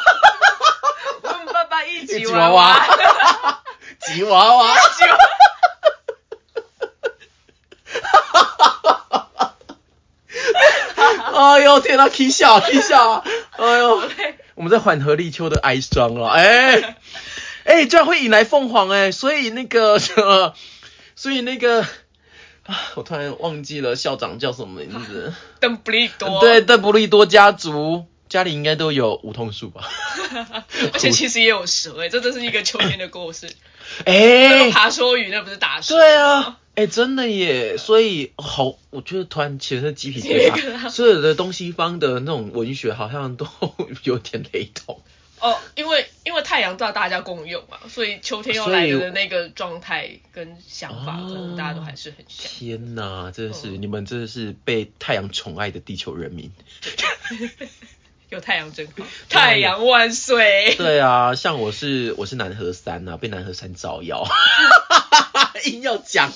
[1.23, 3.61] 问爸爸一起吉娃娃娃，
[4.01, 4.75] 吉娃娃。
[4.75, 5.17] 吉娃
[11.33, 13.23] 娃哎呦天呐，啼笑啼笑，
[13.59, 14.03] 哎呦
[14.55, 16.97] 我们在缓和立秋的哀伤了，哎
[17.66, 20.55] 哎，这样会引来凤凰哎，所以那个什么，
[21.16, 26.40] 所以那个啊，我突然忘记了校长叫什么名字，邓布利多。
[26.40, 29.88] 对，邓布利多家族家里应该都有梧桐树吧？
[30.92, 33.48] 而且其实也有蛇哎，这真是一个秋天的故事。
[34.05, 35.94] 那 哎个，爬梭鱼那不是打蛇？
[35.96, 37.79] 对啊。，哎、真的耶！
[37.79, 40.90] 所以好，我觉得突然起了鸡皮疙瘩。
[40.90, 43.46] 所有的东西方的那种文学好像都
[44.02, 45.00] 有点雷同。
[45.46, 52.50] 哦，因为因为太阳照大家共用嘛，所以秋天要来的那个状态跟想法，哦可能大家都还是很像。
[52.50, 56.50] 天哪，真的是、嗯你们真的是被太阳宠爱的地球人民。
[58.28, 60.74] 有太阳真好，太阳万岁！
[60.76, 64.26] 对啊，像我是我是南河山啊，被南河山照耀，
[65.64, 66.32] 硬要讲，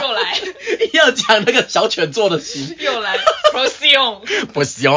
[0.00, 2.76] 又来 硬要讲那个小犬做的心。
[2.78, 3.18] 又来
[3.52, 4.20] Procyon，
[4.52, 4.88] 不行。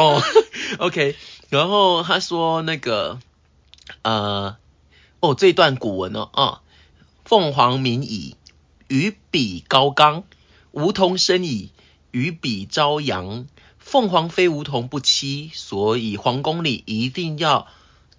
[0.78, 1.16] OK，
[1.50, 3.20] 然后他说那个
[4.02, 4.56] 呃，
[5.20, 6.60] 哦，这段古文哦，啊，
[7.24, 8.36] 凤凰鸣矣，
[8.88, 10.22] 与彼高冈；
[10.72, 11.70] 梧桐生矣，
[12.10, 13.46] 与彼朝阳。
[13.78, 17.68] 凤凰非梧桐不栖，所以皇宫里一定要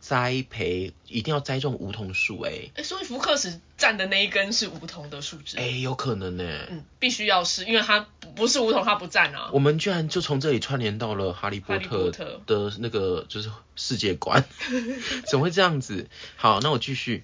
[0.08, 2.40] 栽培，一定要栽种梧桐树。
[2.42, 5.58] 哎哎，所以福克斯站的那一根是梧桐的树枝。
[5.58, 6.44] 哎，有可能呢。
[6.70, 9.50] 嗯，必须要是，因为它不是梧桐，它不站啊。
[9.52, 12.12] 我们居然就从这里串联到了哈利波特
[12.46, 14.46] 的那个就是世界观，
[15.28, 16.08] 怎么会这样子？
[16.36, 17.24] 好，那我继续。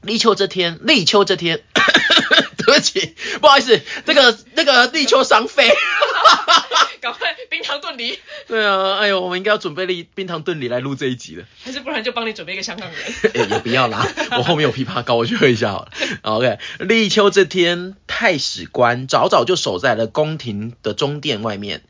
[0.00, 1.64] 立秋这天，立秋这天，
[2.56, 5.68] 对不起，不好意思，那个那个立秋伤肺。
[7.00, 8.18] 赶快冰糖炖梨。
[8.46, 11.44] 对啊，哎呦，我们应该要准备立冰糖炖梨来录这一集了。
[11.64, 12.98] 还是不然就帮你准备一个香港人。
[13.34, 14.06] 哎，也不要啦，
[14.38, 15.90] 我后面有枇杷膏，我去喝一下好了。
[16.22, 21.82] OK，立秋这天，太史官早早就守在了宫廷的中殿外面。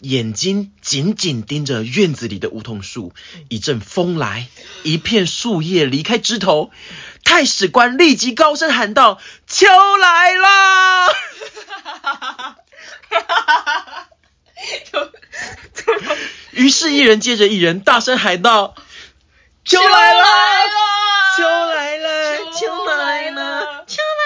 [0.00, 3.14] 眼睛紧紧盯着院子里的梧桐树，
[3.48, 4.48] 一阵风来，
[4.82, 6.70] 一片树叶离开枝头，
[7.24, 11.06] 太史官立即高声喊道：“秋来啦！”
[16.52, 18.74] 于是，一人接着一人大声喊道
[19.64, 20.24] ：“秋来了！
[21.36, 22.38] 秋来了！
[22.52, 23.84] 秋来了！
[23.86, 24.24] 秋来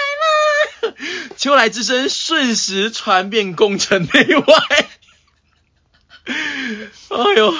[0.91, 0.95] 了！”
[1.37, 4.45] 秋来之声瞬时传遍宫城内外。
[6.25, 6.33] 哎
[7.35, 7.55] 呦！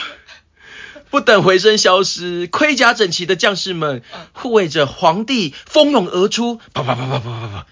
[1.09, 6.61] 不等回声消失，盔甲整齐的将士们护卫着皇帝蜂拥而出。
[6.73, 7.65] 啪啪啪啪啪啪啪！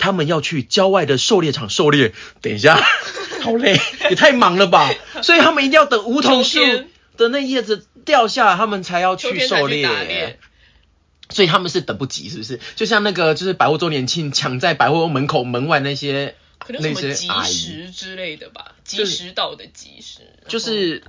[0.00, 2.12] 他们要去郊外的狩猎场狩猎。
[2.42, 2.74] 等一下，
[3.42, 3.78] 好累，
[4.10, 4.90] 也太忙了吧！
[5.22, 6.58] 所以他们一定要等梧桐树
[7.16, 10.38] 的那叶子掉下，他们才要去狩猎。
[11.28, 12.58] 所以他们是等不及，是不是？
[12.74, 16.34] 就像那个，就是百货周年庆抢在百货门口门外那些。
[16.58, 21.02] 可能什么吉时之类的吧，及时到的及时，就是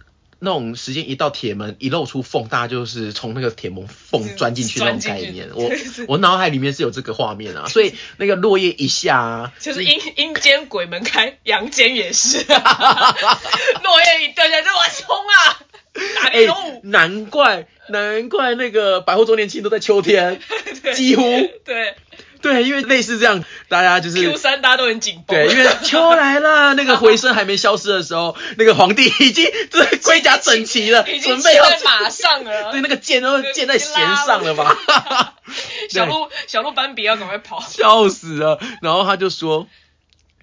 [0.44, 5.50] 那种时间一到，铁门一露出缝，大家就是从那个铁门缝钻进去那种概念。
[5.54, 5.70] 我
[6.10, 13.16] 我脑海里面是有这个画面啊，所以那个落叶一下，就是阴阴间鬼门开，阳间也是，啊
[13.84, 15.62] 落叶一掉下来就往冲啊！
[16.32, 20.42] 哎，难怪难怪那个百货周年庆都在秋天，
[20.96, 21.22] 几乎
[21.64, 21.96] 对。
[22.42, 25.36] 对，因为类似这样，大家就是 Q 三，大家都很紧绷。
[25.36, 32.72] 对，因为秋来了，那个回声还没消失的时候，那个皇帝已经这盔甲整齐了，准备要马上了。
[32.72, 35.36] 对，那个剑都剑在弦上了吧？
[35.90, 38.60] 小鹿小鹿斑比要赶快跑，笑死了。
[38.82, 39.68] 然后他就说，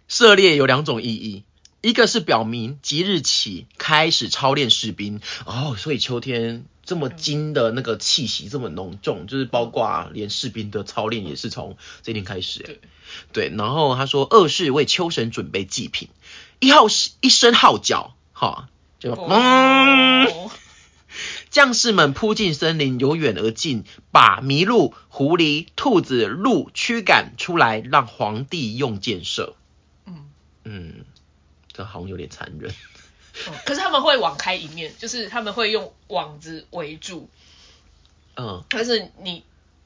[0.06, 1.44] 涉猎有两种意义。
[1.80, 12.60] 一个是表明即日起开始操练士兵哦，所以秋天这么金的那个气息这么浓重，就是包括连士兵的操练也是从这天开始。
[12.60, 12.80] 对
[13.30, 16.08] 对，然后他说二是为秋神准备祭品，
[16.60, 20.26] 一号是一声号角，哈，就嗯，
[21.50, 29.56] 将士们扑进森林，由远而近，把麋鹿、狐狸、兔子、鹿驱赶出来，让皇帝用箭射。
[30.06, 30.30] 嗯
[30.64, 30.94] 嗯。
[31.70, 32.72] 这好像有点残忍，
[33.64, 37.28] 可是他们会网开一面，就是他们会用网子围住，
[38.36, 39.44] 嗯，但是你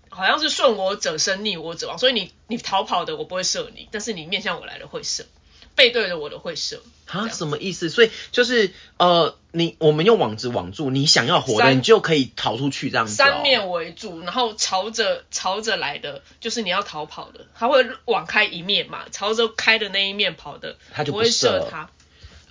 [0.08, 5.26] 好像是顺我者生，逆我者亡，所以你你逃跑的我不会射你，但是你面向我来的会射，
[5.74, 6.82] 背对着我的会射。
[7.06, 7.90] 啊，什么意思？
[7.90, 13.14] 所以就是呃，你我们用网子网住，你想要活的，你就可以逃出去这样子。
[13.14, 21.90] 三面围住，然后朝着朝着来的，就是你要逃跑的，他会网开一面嘛，朝着开的那一面跑的，他就不会射他。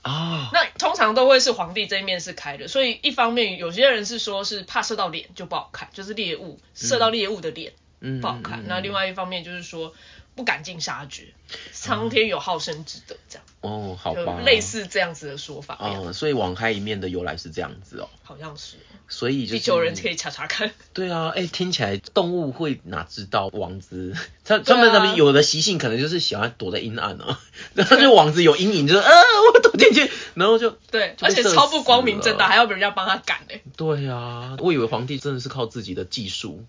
[0.01, 7.73] 啊，那通常都会是皇帝这一面是开的，所以一方面有些人是说是怕射到脸就不好看，就是猎物射到猎物的脸
[8.21, 8.63] 不好看。
[8.67, 9.93] 那另外一方面就是说。
[10.35, 11.33] 不赶尽杀绝，
[11.73, 15.77] 苍天有好生之德，这样哦，好吧，类似这样子的说法。
[15.81, 18.77] 嗯，所以网开一面的由来是这样子哦，好像是。
[19.09, 20.71] 所以就地球人可以查查看。
[20.93, 24.15] 对啊，哎，听起来动物会哪知道王子？
[24.45, 27.39] 它他们他们有的习性可能就是喜欢躲在阴暗啊，
[27.75, 29.11] 然后就王子有阴影，就是啊，
[29.53, 33.61] 我躲进去，然后就对，而且超不光明正大，还要人家帮他赶哎。
[33.75, 36.63] 对啊，我以为皇帝真的是靠自己的技术。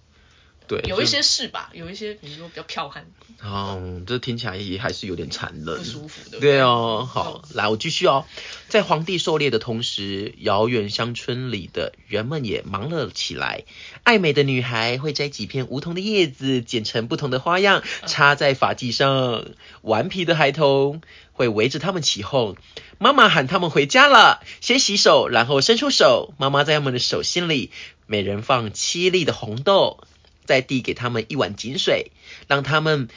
[0.81, 1.71] 对，有一些是吧？
[1.75, 3.05] 有一些，比如说比较剽悍。
[3.43, 6.41] 哦，这听起来也还是有点残忍，不舒服的。
[6.41, 8.25] 对哦，好，来，我继续哦。
[8.69, 13.65] 在皇帝狩猎的同时，遥远乡村里的人们也忙了起来。
[14.03, 19.44] 爱美的女孩会摘几片梧桐的叶子，剪成不同的花样，插在发髻上。
[19.83, 22.57] 顽皮的孩童会围着他们起哄。
[22.99, 26.33] 妈妈喊他们回家了，先洗手，然后伸出手。
[26.38, 27.71] 妈妈在他们的手心里，
[28.07, 29.99] 每人放七粒的红豆。
[30.45, 32.13] 再递给他们一碗井水，
[32.49, 33.09] 让他们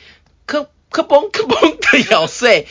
[0.45, 2.67] 磕磕嘣磕嘣的咬碎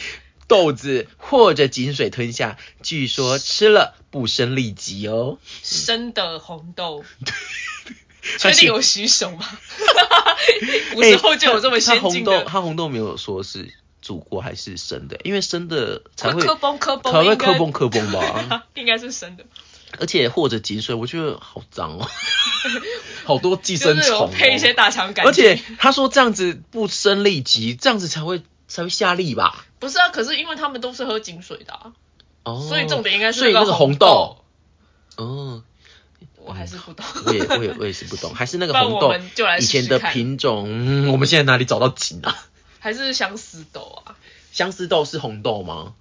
[0.47, 2.59] 豆子或者井水吞下。
[2.83, 5.39] 据说吃了不生痢疾哦。
[5.63, 7.05] 生的红豆，
[8.39, 9.47] 确定有洗手吗？
[10.95, 12.45] 古时候就有这么先进的。
[12.45, 18.67] 他红豆没有说是煮过还是生的，因为生的才会磕崩磕崩，才会磕崩磕崩吧？
[18.75, 19.45] 应该是生的。
[19.99, 22.09] 而且或者井水，我觉得好脏哦，
[23.25, 25.27] 好多寄生虫，配一些大肠杆菌。
[25.27, 29.67] 而且他说这样子不生痢疾，这样子才会才会下痢吧？
[29.79, 31.93] 不是啊，可是因为他们都是喝井水的，
[32.45, 34.39] 哦，所以重点应该是那个红豆。
[35.17, 35.63] 哦，
[36.37, 37.05] 我还是不懂。
[37.27, 39.15] 我也我也我也是不懂， 还是那个红豆
[39.59, 42.37] 以前的品种，我们现在哪里找到井啊？
[42.81, 44.17] 还是相思豆啊？
[44.53, 45.95] 相思豆是红豆吗？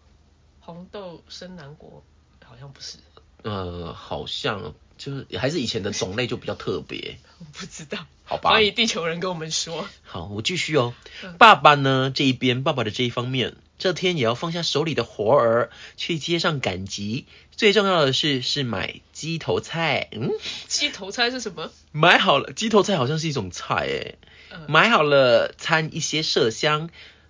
[0.59, 2.03] 红豆生南国
[2.45, 2.97] 好像不是。
[3.43, 7.17] 呃，好像就是还是以前的种类就比较特别。
[7.39, 8.05] 我 不知道。
[8.25, 8.51] 好吧。
[8.51, 9.87] 欢迎地球人跟我们说。
[10.03, 10.93] 好，我继续哦。
[11.37, 17.25] 爸爸呢这一边，爸爸的这一方面，这天也要放下手里的活儿，去街上赶集。
[17.51, 20.07] 最重要的是是买鸡头菜。
[20.13, 20.31] 嗯，
[20.67, 21.69] 鸡头菜是什么？
[21.91, 24.17] 买好了，鸡头菜好像是一种菜诶。
[24.67, 26.89] 买好了，掺一些麝香，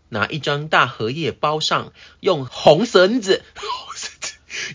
[0.10, 3.44] 拿一张大荷叶包上，用红绳子。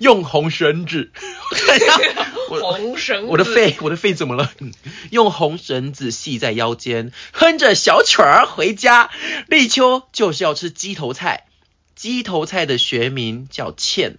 [0.01, 1.11] 用红绳子，
[2.49, 4.53] 红绳，我的肺，我的肺怎么了？
[5.11, 9.11] 用红绳子系在腰间，哼着小曲儿回家。
[9.47, 11.47] 立秋就是要吃鸡头菜，
[11.95, 14.17] 鸡头菜的学名叫芡，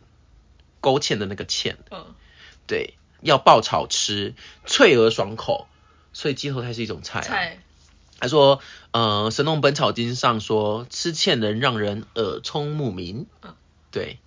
[0.80, 1.76] 勾芡的那个芡。
[1.92, 2.14] 嗯，
[2.68, 4.34] 对，要爆炒吃，
[4.66, 5.68] 脆而爽口，
[6.14, 7.22] 所以鸡头菜是一种菜。
[7.22, 7.60] 菜，
[8.20, 8.62] 他说，
[8.92, 13.28] 呃，《神农本草经》上说，吃芡能让人耳聪目明。
[13.42, 13.56] 嗯，
[13.92, 14.20] 对。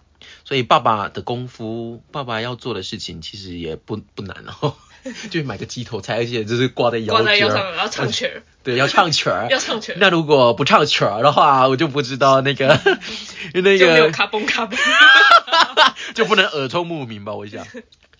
[0.44, 4.74] 所以爸爸的功夫，爸爸要做的事情其实也不不难哦，
[5.30, 8.42] 就买个鸡头菜，而且就是挂在腰挂在腰上，然后唱曲儿。
[8.62, 9.48] 对，要唱曲儿。
[9.50, 9.96] 要唱曲儿。
[9.98, 12.80] 那如果不唱曲儿的话，我就不知道那个
[13.54, 14.78] 那个就没有卡崩卡崩，
[16.14, 17.34] 就不能耳聪目明吧？
[17.34, 17.66] 我想。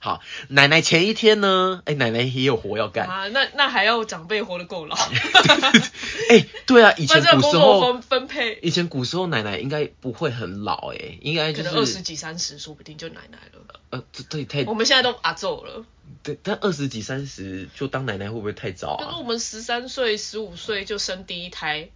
[0.04, 4.96] 好，奶奶前一天呢，哎，奶奶也有活要干啊，那那还要长辈活得够老。
[6.28, 13.80] 哎，对啊，以前古时候分分配，以前古时候奶奶应该不会很老，哎，应该就是二十几三十，说不定就奶奶了。
[13.90, 15.86] 呃，这对太，我们现在都阿走了。
[16.24, 19.04] 对，但二十几三十就当奶奶会不会太早啊？
[19.04, 21.90] 可是我们十三岁、十五岁就生第一胎。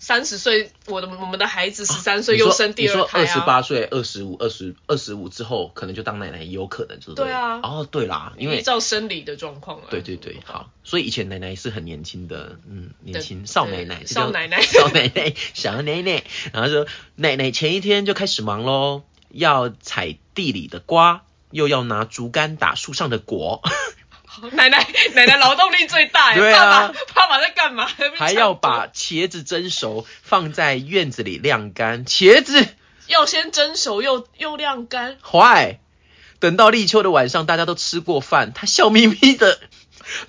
[0.00, 3.20] 三十岁，我的我们的孩子十三岁又生第二胎啊！
[3.20, 7.60] 二十八岁、二十五、二十二十五之后，可能就当奶奶也有可能，就是对啊。
[7.62, 9.84] 哦，对啦，因为依照生理的状况啊。
[9.90, 16.24] 对对对，好，所以以前奶奶是很年轻的，嗯，年轻少奶奶，少奶奶，少奶奶，小奶奶。
[16.54, 16.86] 然后说，
[17.16, 23.62] 奶奶前一天就开始忙喽，要采地里的瓜，又要拿竹竿打树上的果。
[24.52, 27.88] 奶奶奶奶劳动力最大呀，爸爸爸爸在干嘛？
[28.16, 32.04] 还要把茄子蒸熟，放在院子里晾干。
[32.06, 32.66] 茄子
[33.06, 35.18] 要先蒸熟又又晾干。
[35.22, 35.80] 坏，
[36.38, 39.58] 等到立秋的晚上，大家都吃过饭，他笑眯眯的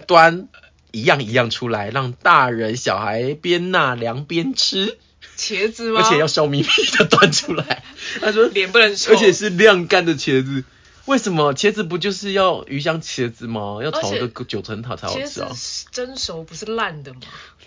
[0.07, 0.47] 端
[0.91, 4.97] 一样一样出来，让大人小孩边纳凉边吃
[5.37, 6.01] 茄子吗？
[6.01, 7.83] 而且要笑眯眯的端出来。
[8.19, 10.63] 他说脸不能臭，而且是晾干的茄子。
[11.05, 13.79] 为什么茄子不就是要鱼香茄子吗？
[13.83, 15.49] 要炒个九层塔才好吃啊！
[15.91, 17.19] 蒸熟不是烂的吗？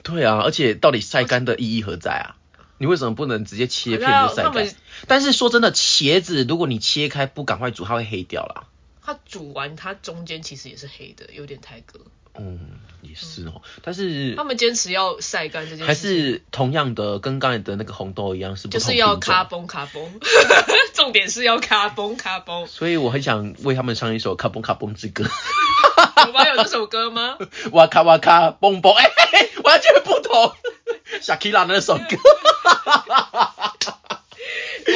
[0.02, 2.36] 对啊，而且到底晒干的意义何在啊？
[2.78, 4.74] 你为什么不能直接切片就晒干？
[5.06, 8.64] 但是说真的，茄子如果你切开不赶快煮，它会黑掉啦。
[9.04, 12.00] 它煮完它中间其实也是黑的，有点太割。
[12.36, 20.18] 嗯，也是哦，但是他们坚持要晒干这件事，还是同样的，跟刚才的那个红豆一样，是就是要卡崩卡崩，
[20.94, 22.66] 重点是要卡崩卡崩。
[22.66, 25.24] 所以我很想为他们唱一首卡崩卡崩之歌。
[26.26, 26.48] 有吗？
[26.48, 27.38] 有这首歌吗？
[27.70, 29.06] 哇卡哇卡嘣嘣，哎，
[29.62, 30.52] 完全不同。
[31.22, 32.02] 小 Kira 那首歌。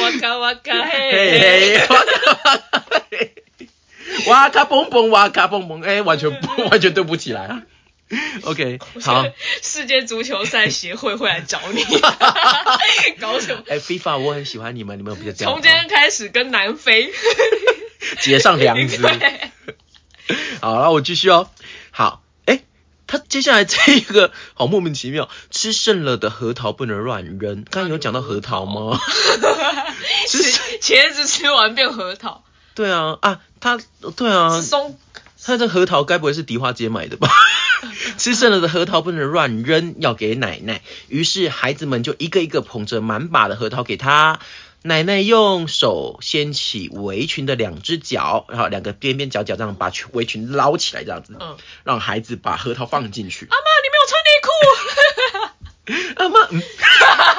[0.01, 1.77] 哇卡哇卡嘿。
[1.87, 3.43] 哇卡哇卡嘿。
[4.27, 7.61] 哇咔嘣嘣，哇咔嘣嘣，哎，完全不， 完全对不起来啊。
[8.41, 9.23] OK，好。
[9.61, 11.83] 世界足球赛协会会来找你，
[13.21, 13.63] 搞什么？
[13.69, 15.45] 哎，FIFA，我很喜欢你们，你们有比较？
[15.45, 17.13] 从今天开始跟南非
[18.19, 19.07] 结上梁子。
[20.59, 21.49] 好，那我继续哦。
[21.91, 22.61] 好，哎，
[23.05, 27.63] 他接下来这一个好莫名其妙，吃剩了的核桃不能乱扔。
[27.69, 28.99] 刚刚有讲到核桃吗？
[30.27, 30.41] 吃
[30.81, 32.43] 茄子吃完变核桃。
[32.73, 33.79] 对啊，啊，他
[34.15, 34.97] 对啊，松，
[35.43, 37.29] 他这核桃该不会是迪化街买的吧？
[38.17, 40.81] 吃剩了的核桃不能乱扔，要给奶奶。
[41.07, 44.39] 于是孩子们就一个一个捧着满把的核桃给他。
[44.81, 53.45] 奶奶用手掀起围裙的两只脚，然后两个边边角角这样把围裙捞起来，这样子，嗯，让孩子把核桃放进去。
[53.49, 54.49] 阿妈，你没有穿内裤。
[56.15, 56.61] 阿妈，嗯，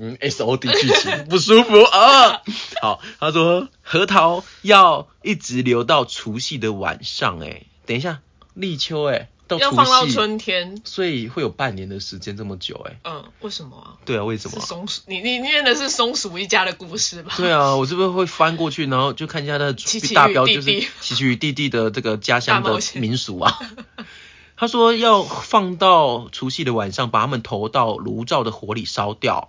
[0.00, 2.42] 嗯，S O D 剧情不舒服啊。
[2.82, 8.20] 好，他说核桃要一直留到除夕的晚上，哎，等一下，
[8.54, 9.28] 立秋，哎，
[9.58, 12.98] 要放到春天，所以会有半年的时间这么久哎。
[13.04, 13.98] 嗯，为什么啊？
[14.04, 14.60] 对啊，为什么？
[14.60, 17.34] 松鼠，你你念的是松鼠一家的故事吧？
[17.36, 19.72] 对啊，我是不是会翻过去，然后就看一下那
[20.14, 23.58] 大标，就是奇奇与弟弟的这个家乡的民俗啊。
[24.54, 29.48] 他说要放到除夕的晚上，把他们投到炉灶的火里烧掉，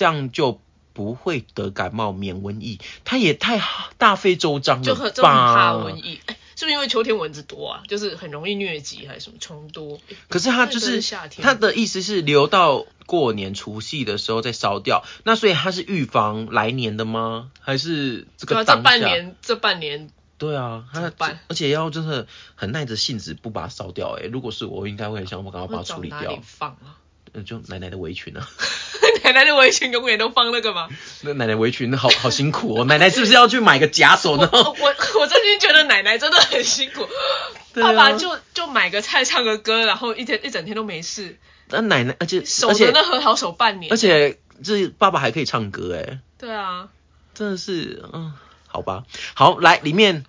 [0.00, 0.58] 这样就
[0.94, 2.80] 不会得感冒，免瘟疫。
[3.04, 3.60] 他也太
[3.98, 5.10] 大费周章了吧？
[5.10, 6.20] 就怕瘟疫。
[6.56, 7.82] 是不是因为秋天蚊子多啊？
[7.86, 10.00] 就是很容易疟疾还是什么虫多？
[10.30, 17.50] 可是他就是夏天他的意思是留到过年除夕的时候再烧掉，那所以他是预防来年的吗？
[17.60, 20.08] 还是这个这半年这半年？
[20.38, 21.12] 对啊，他
[21.48, 24.16] 而且要真的很耐着性子不把它烧掉。
[24.18, 26.38] 哎，如果是我，应该会很想我赶快把它处理掉。
[26.42, 26.96] 放啊？
[27.44, 28.48] 就奶奶的围裙啊。
[29.24, 30.88] 奶奶的围裙永远都放那个吗？
[31.22, 34.48] 那奶奶围裙好好辛苦哦，奶奶是不是要去买个假手呢？
[34.52, 37.08] 我我真心觉得奶奶真的很辛苦，
[37.80, 41.38] 爸爸就就买个菜唱个歌，然后一天一整天都没事。
[41.68, 46.18] 那奶奶而且守着那核桃守半年，而且这爸爸还可以唱歌哎。
[46.38, 46.88] 对啊，
[47.34, 48.32] 真的是嗯，
[48.66, 49.04] 好吧，
[49.34, 50.24] 好来里面。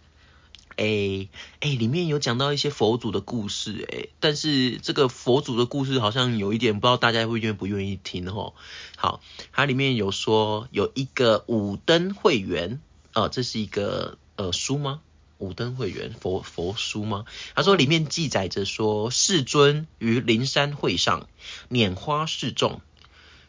[0.81, 1.29] 哎
[1.59, 8.55] 哎，里面有讲到一些佛祖的故事哎，但是这个佛祖的故事好像有一点不知道大家会愿不愿意听哦。
[8.97, 9.21] 好，
[9.51, 12.81] 它里面有说有一个五灯会员，
[13.13, 15.01] 呃，这是一个呃书吗？
[15.37, 17.25] 五灯会员佛佛书吗？
[17.53, 21.27] 他说里面记载着说世尊于灵山会上
[21.69, 22.81] 拈花示众，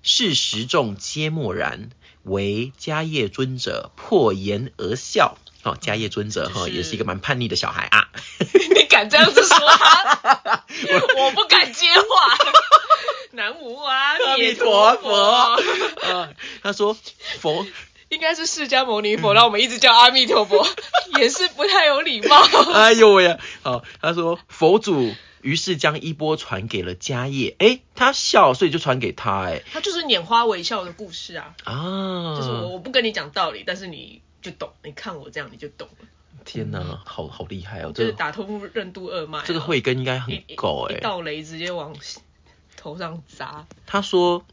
[0.02, 1.88] 是十众皆默然，
[2.24, 5.38] 唯迦叶尊者破颜而笑。
[5.62, 8.08] 哦，迦叶尊者哈也是一个蛮叛逆的小孩啊。
[8.74, 9.56] 你敢这样子说？
[11.18, 12.04] 我不敢接话。
[13.32, 15.62] 南无阿弥陀佛。
[16.62, 16.96] 他说
[17.38, 17.66] 佛
[18.08, 20.66] 应该是释迦牟尼佛，让我们一直叫阿弥陀佛，
[21.18, 22.42] 也是不太有礼貌。
[22.74, 23.38] 哎呦喂呀！
[23.62, 31.54] 好，他说佛祖于是将衣钵传给了迦叶，哎，他笑，所以就传给他，哎，他就是拈花微笑的故事啊。
[31.64, 34.20] 啊，就是我我不跟你讲道理，但是你。
[34.42, 36.06] 就懂，你看我这样你就懂了。
[36.44, 37.92] 天哪，好好厉害哦！
[37.92, 39.40] 就是打通任督二脉。
[39.44, 40.96] 这个慧根应该很够哎。
[40.96, 41.94] 一道雷直接往
[42.76, 43.64] 头上砸。
[43.86, 44.44] 他说，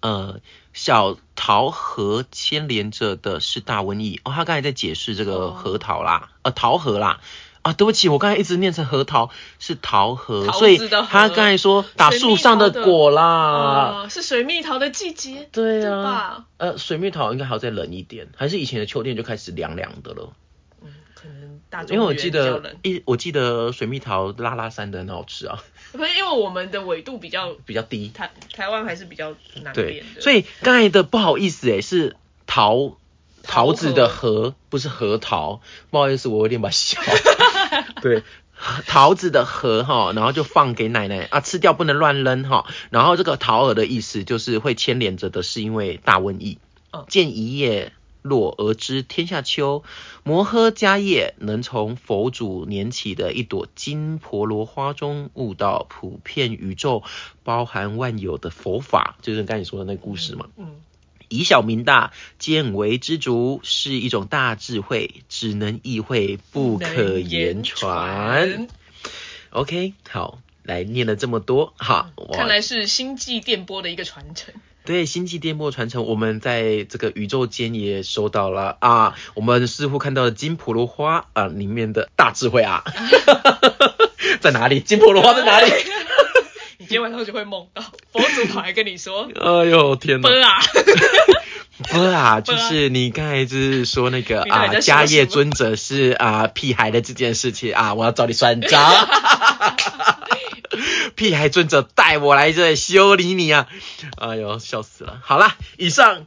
[0.00, 0.40] 呃，
[0.72, 4.30] 小桃核牵连着的是大瘟疫哦。
[4.32, 7.20] 他刚才在解释这个核桃啦，呃，桃核啦。
[7.68, 20.32] 啊，对不起，我刚才一直念成核桃是桃核，所以他刚才说打树上的果啦，是水蜜桃的季节，对啊，呃，水蜜桃应该还要再冷一点，还是以前的秋天就开始凉凉的了。
[20.80, 25.62] 嗯，可能大因为我记得一，我记得水蜜桃拉拉山的很好吃啊。
[25.92, 32.16] 不是因为我们的纬度比较比较低，台台湾还是比较难变的，所以刚才的不好意思哎，是
[32.46, 32.96] 桃。
[33.50, 37.00] 桃子的核不是核桃，不好意思，我有点把笑。
[38.02, 38.22] 对，
[38.86, 42.66] 桃子的核哈，然后就放给奶奶啊，吃掉不能乱扔哈。
[42.90, 46.58] 然后这个桃儿的意思就是会牵连着的是因为大瘟疫。
[47.08, 47.92] 见一叶
[48.22, 49.84] 落而知天下秋，
[50.24, 57.02] 摩诃迦叶能从佛祖拈起的一朵金婆罗花中悟到普遍宇宙
[57.44, 60.46] 包含万有的佛法，就是刚才你说的那故事嘛。
[60.56, 60.80] 嗯。
[61.28, 68.68] 以小明大，见为知足，是一种大智慧，只能意会，不可言传。
[69.50, 74.52] OK，好，来念了这么多，哈，看来是星际电波的一个传承。
[74.84, 82.84] 对，星际电波传承，我们在这个宇宙间也收到了啊，我们似乎看到了金普罗花啊里面的大智慧啊，
[84.40, 84.80] 在哪里？
[84.80, 85.70] 金普罗花在哪里？
[86.78, 90.60] 今天晚上就会梦到 佛祖跑来跟你说：“哎呦天哪！”不啊，
[91.90, 99.08] 不啊，就是你刚才就是说那个啊，迦叶尊者是啊屁孩的这件事情啊，我要找你算账。
[101.16, 103.66] 屁孩尊者带我来这修理你啊！
[104.16, 105.20] 哎呦，笑死了。
[105.24, 106.26] 好啦，以上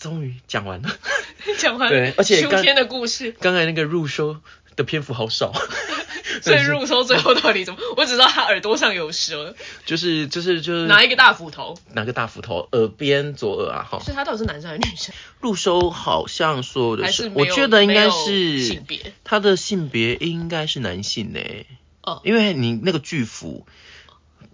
[0.00, 0.88] 终于讲完了，
[1.58, 4.38] 讲完对，而且秋天的故事，刚才那个入收
[4.78, 5.52] 的篇幅好少。
[6.40, 7.80] 所以入收最后到底怎么？
[7.96, 9.56] 我只知道他耳朵上有蛇，
[9.86, 13.98] 就是就是就是拿一个大斧头，拿个大斧头，耳边左耳啊，哈。
[13.98, 15.14] 所以他到底是男生还是女生？
[15.40, 21.40] 入收好像说的是，我觉得应该是性别，他的性别应该是男性呢。
[22.02, 23.66] 哦，因为你那个巨斧，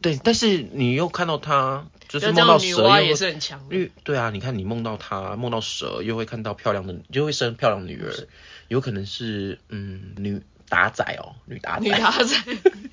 [0.00, 8.26] 对，但是你又看到他就是梦到蛇也是很强，因为对啊，你看你梦到他梦到蛇，又会看到漂亮的，就会生漂亮女儿，
[8.68, 10.42] 有可能是嗯女。
[10.66, 11.84] 打仔哦，女打仔。
[11.84, 12.34] 女打仔。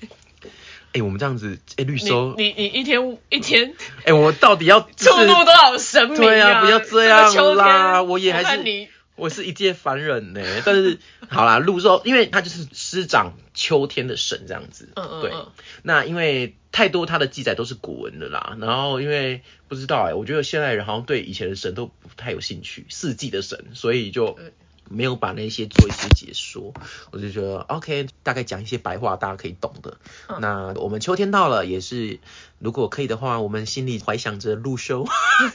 [0.92, 2.34] 哎，我们这样子，哎，绿收。
[2.36, 3.74] 你你一天一天。
[4.04, 6.22] 哎，我到底要触怒多少神明啊？
[6.22, 8.02] 对啊，不要这样啦！
[8.04, 10.42] 我也还是我是一介凡人呢。
[10.66, 10.98] 但是
[11.28, 14.90] 好啦，陆寿，因为他就是师长秋天的神这样子。
[14.94, 15.22] 嗯嗯。
[15.22, 15.32] 对。
[15.82, 24.38] 那因为太多他的记载都是古文的啦，然后因为不知道哎，我觉得现在人好像对以前的神都不太有兴趣，四季的神，所以就。
[24.92, 26.72] 没有把那些做一些解说，
[27.10, 29.96] 我就觉得 OK，大概讲一些白话，大家可以懂的。
[30.40, 32.20] 那我们秋天到了，也是
[32.58, 35.06] 如果可以的话，我们心里怀想着入秋，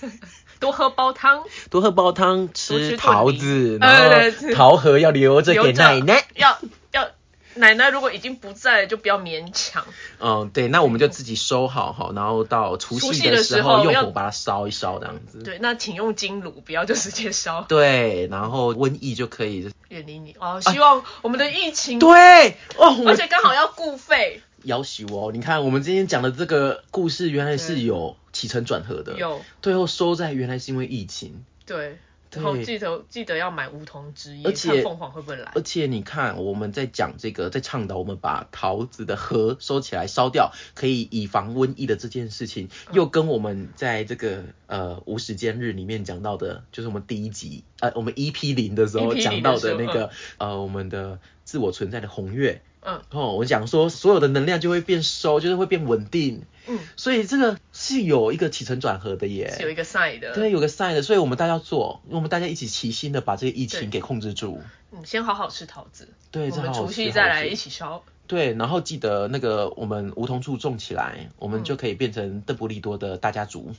[0.59, 6.25] 多喝煲汤，多喝煲汤，吃桃子，然后桃核要留着给奶奶。
[6.35, 6.59] 要
[6.91, 7.09] 要。
[7.57, 9.85] 奶奶如果已经不在了，就不要勉强。
[10.19, 15.43] 嗯，对，那我们就自己收好哈，然后到除夕的时候用火把它烧一烧，这样子。
[15.43, 17.63] 对，那请用金炉，不要就直接烧。
[17.69, 20.59] 对，然后瘟疫就可以远离你哦。
[20.61, 24.41] 希望我们的疫情对哦，而且刚好要固肺。
[24.63, 31.45] 要求哦，你看我们今天讲的这个故事，原来是有起承转合的，有最后收在原来是因为疫情。
[31.65, 31.99] 对。
[32.31, 35.51] 然后记得记得要买梧桐汁，而且凤凰会不会来？
[35.55, 52.61] 而且你看，我们在讲这个，在倡导我们把桃子的核收起来烧掉，可以以防瘟疫的这件事情，又跟我们在这个呃无时间日里面讲到的，就是我们第一集呃我们 EP 零的时候讲到的那个呃我们的自我存在的红月。
[52.81, 56.43] 嗯，哦，我讲说所有的能量就会变收，就是会变稳定。
[56.67, 60.33] 嗯，所以这个是有一个起承转合的耶，是有一个 sign 的。
[60.33, 64.61] 对，有个 sign 的，所以我们大家做，我们大家一起齐心的把这个疫情给控制住。
[64.91, 66.09] 嗯，先好好吃桃子。
[66.31, 68.03] 对，我们除夕再来一起烧。
[68.27, 73.73] 对，然后记得那个我们梧桐树种起来，我们就可以变成邓布利多的大家族。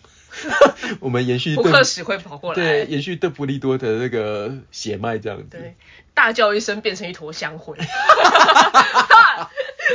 [1.01, 1.55] 我们延续。
[1.55, 2.55] 不克史会跑过来。
[2.55, 5.49] 对，延续邓布利多的那个血脉这样子。
[5.51, 5.77] 对。
[6.15, 7.77] 大叫一声，变成一坨香灰，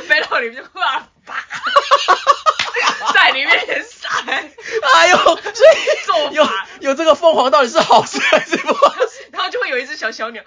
[0.07, 1.35] 飞到 里面就哇啪，
[3.13, 4.09] 在里面撒。
[4.25, 6.47] 哎呦，所以有
[6.81, 9.27] 有这个凤凰到底是好事还是不好事？
[9.31, 10.43] 然后就会有一只小小鸟，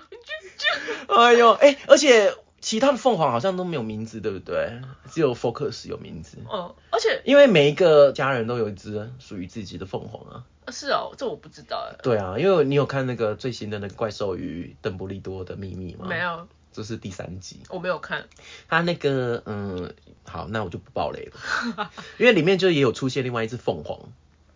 [1.09, 4.81] 哎呦，哎，而且其他的凤凰好像都没有名字，对不对？
[5.11, 6.39] 只有 Focus 有名字。
[6.53, 10.45] 嗯，而且因为每一个家人都有一只属于自己的凤凰啊。
[10.73, 11.97] 是哦，这我不知道哎。
[12.03, 16.07] 对啊，因为你有看那个最新的那个怪兽与邓布利多的秘密吗？
[16.09, 17.61] 没有，这是第三集。
[17.71, 18.29] 我没有看。
[18.69, 23.99] 他那个嗯，好，那我就不爆雷了， 因为里面就也有出现另外一只凤凰。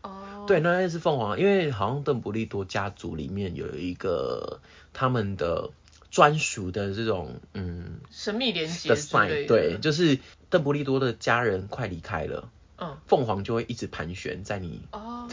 [0.03, 0.45] 哦。
[0.47, 4.61] 对，那只凤凰，因为好像邓布利多家族里面有一个
[4.93, 5.71] 他们的
[6.11, 10.19] 专属的这种嗯神秘连接的 sign，对，就是
[10.51, 12.51] 邓布利多的家人快离开了。
[12.77, 14.83] 嗯，凤凰就会一直盘旋在你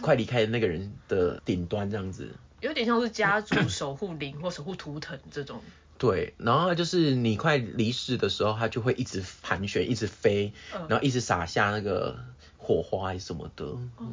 [0.02, 5.62] 快离开的那个人的顶端，这样子，有点像是家族守护灵或守护图腾这种。
[5.98, 10.54] 对，然后就是你快离世的时候，它就会一直盘旋，一直飞，
[10.88, 12.20] 然后一直撒下那个
[12.58, 13.66] 火花什么的。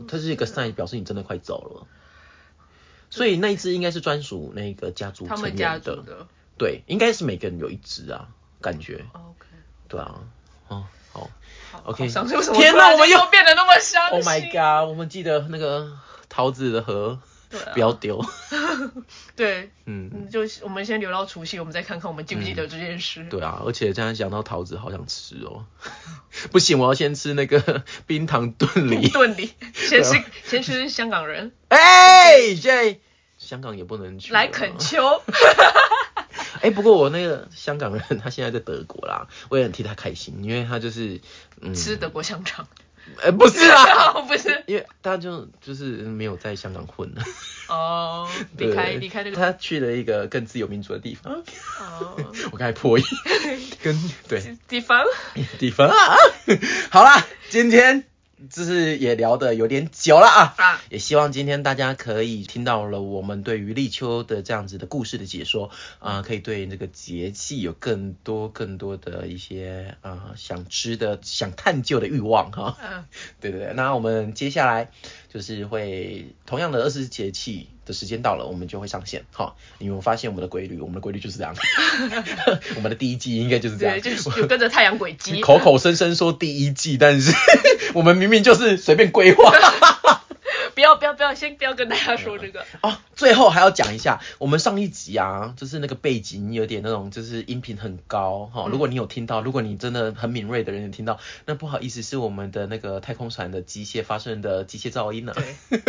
[0.09, 1.87] 它是一个 sign，表示你真的快走了。
[3.11, 6.27] 所以那一只应该是专属那个家族成员的。
[6.57, 8.29] 对，应该是每个人有一只啊，
[8.61, 9.05] 感觉。
[9.13, 9.47] OK。
[9.89, 10.21] 对啊，
[10.69, 10.87] 哦。
[11.13, 11.31] 好
[11.85, 12.09] ，OK。
[12.09, 14.09] 天哪，我们又变得那么香。
[14.11, 14.89] Oh my god！
[14.89, 15.97] 我们记得那个
[16.29, 16.83] 桃子的
[17.59, 18.25] 核，不要丢。
[19.37, 23.25] 对，嗯，就我们先留到除夕，我们再看看我们记不记得这件事。
[23.31, 25.67] 对啊，而且这样想到桃子，好想吃哦。
[26.53, 29.09] 不行，我要先吃那个 冰糖炖梨。
[29.09, 31.53] 炖梨，先吃，先吃香港人。
[31.69, 32.99] 哎，现在
[33.39, 34.33] 香港也不能去。
[34.33, 35.23] 来恳求。
[36.61, 41.21] 哎，不过我那个香港人，他现在在德国啦，我也很替他开心，因为他就是
[41.61, 42.67] 嗯，吃德国香肠。
[43.23, 47.23] 哎，不是啊， 不是，因为他就就是没有在香港混了。
[47.69, 48.29] 哦，
[48.59, 51.33] 离开离开那个，他去了一个更自由民主的地方。
[51.81, 52.17] 哦，
[52.53, 53.05] 我刚才破音，
[53.83, 53.99] 跟
[54.29, 54.57] 对。
[54.69, 55.05] 地方。
[55.59, 56.17] 地方啊，
[56.91, 58.05] 好啦，今天。
[58.51, 72.77] 就是也聊的有点久了啊，也希望今天大家可以听到了我们对于立秋的这样子的故事的解说啊，可以对那个节气有更多更多的一些啊想知的、想探究的欲望哈。
[72.83, 73.05] 嗯，
[73.41, 74.91] 对对对，那我们接下来
[75.33, 77.69] 就是会同样的二十四节气。
[77.85, 79.25] 的时间到了，我们就会上线。
[79.33, 81.55] 好，你们发现我们的规律，我们的规律就是这样。
[82.77, 85.41] 我们的第一季应该就是这样，就就跟着太阳轨迹。
[85.43, 87.33] 口口声声说第一季，但是
[87.95, 89.53] 我们明明就是随便规划。
[90.75, 92.97] 不要不要不要，先不要跟大家说这个 哦。
[93.15, 98.67] 最后还要讲一下，我们上一集啊，就是那个背景有点那种，就是音频很高哈。
[98.69, 105.33] 如果你有听到，如果你真的很敏锐的人有听到，那不好意思，是我们的那个太空船的机械发生的机械噪音呢。
[105.35, 105.81] 对，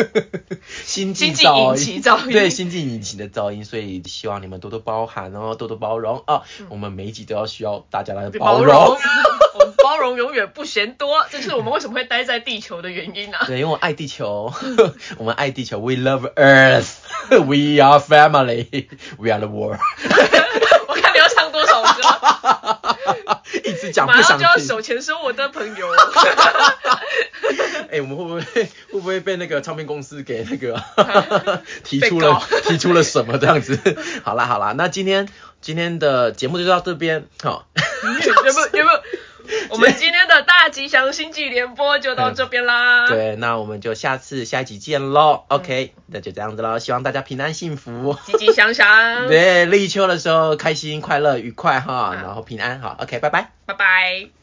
[0.85, 2.31] 星际引擎噪音。
[2.31, 6.43] 对，星际引擎的噪音，所以希望你们多多包涵哦，多多包容啊。
[6.69, 8.73] 我们每一集都要需要大家来包容。
[8.73, 8.97] 包容
[10.17, 13.45] 永远不嫌多，这是我们为什么会待在地球的原因啊。
[13.45, 14.53] 对，因为我爱地球，
[15.17, 17.03] 我们爱地球，We love Earth。
[17.29, 19.79] We are family, we are the world。
[20.87, 24.39] 我看你要唱多少歌，一直讲不马上想。
[24.39, 25.87] 就要手牵手我的朋友。
[27.89, 30.79] 哎、我们会不会会不会被那个唱片公司给那个
[31.83, 33.79] 提出了提出了什么这样子？
[34.23, 35.27] 好啦好啦，那今天
[35.61, 37.65] 今天的节目就到这边，好、
[38.03, 39.01] 有没有有没有？
[39.69, 43.07] 我们今天的大吉祥星际联播就到这边啦。
[43.09, 45.43] 对，那我们就下次下一集见喽。
[45.47, 48.17] OK，那就这样子喽，希望大家平安幸福。
[48.25, 49.27] 吉吉祥祥。
[49.27, 52.97] 对，立秋的时候开心、快乐、愉快哈，然后平安哈。
[52.99, 53.51] OK，拜拜。
[53.65, 54.35] 拜拜。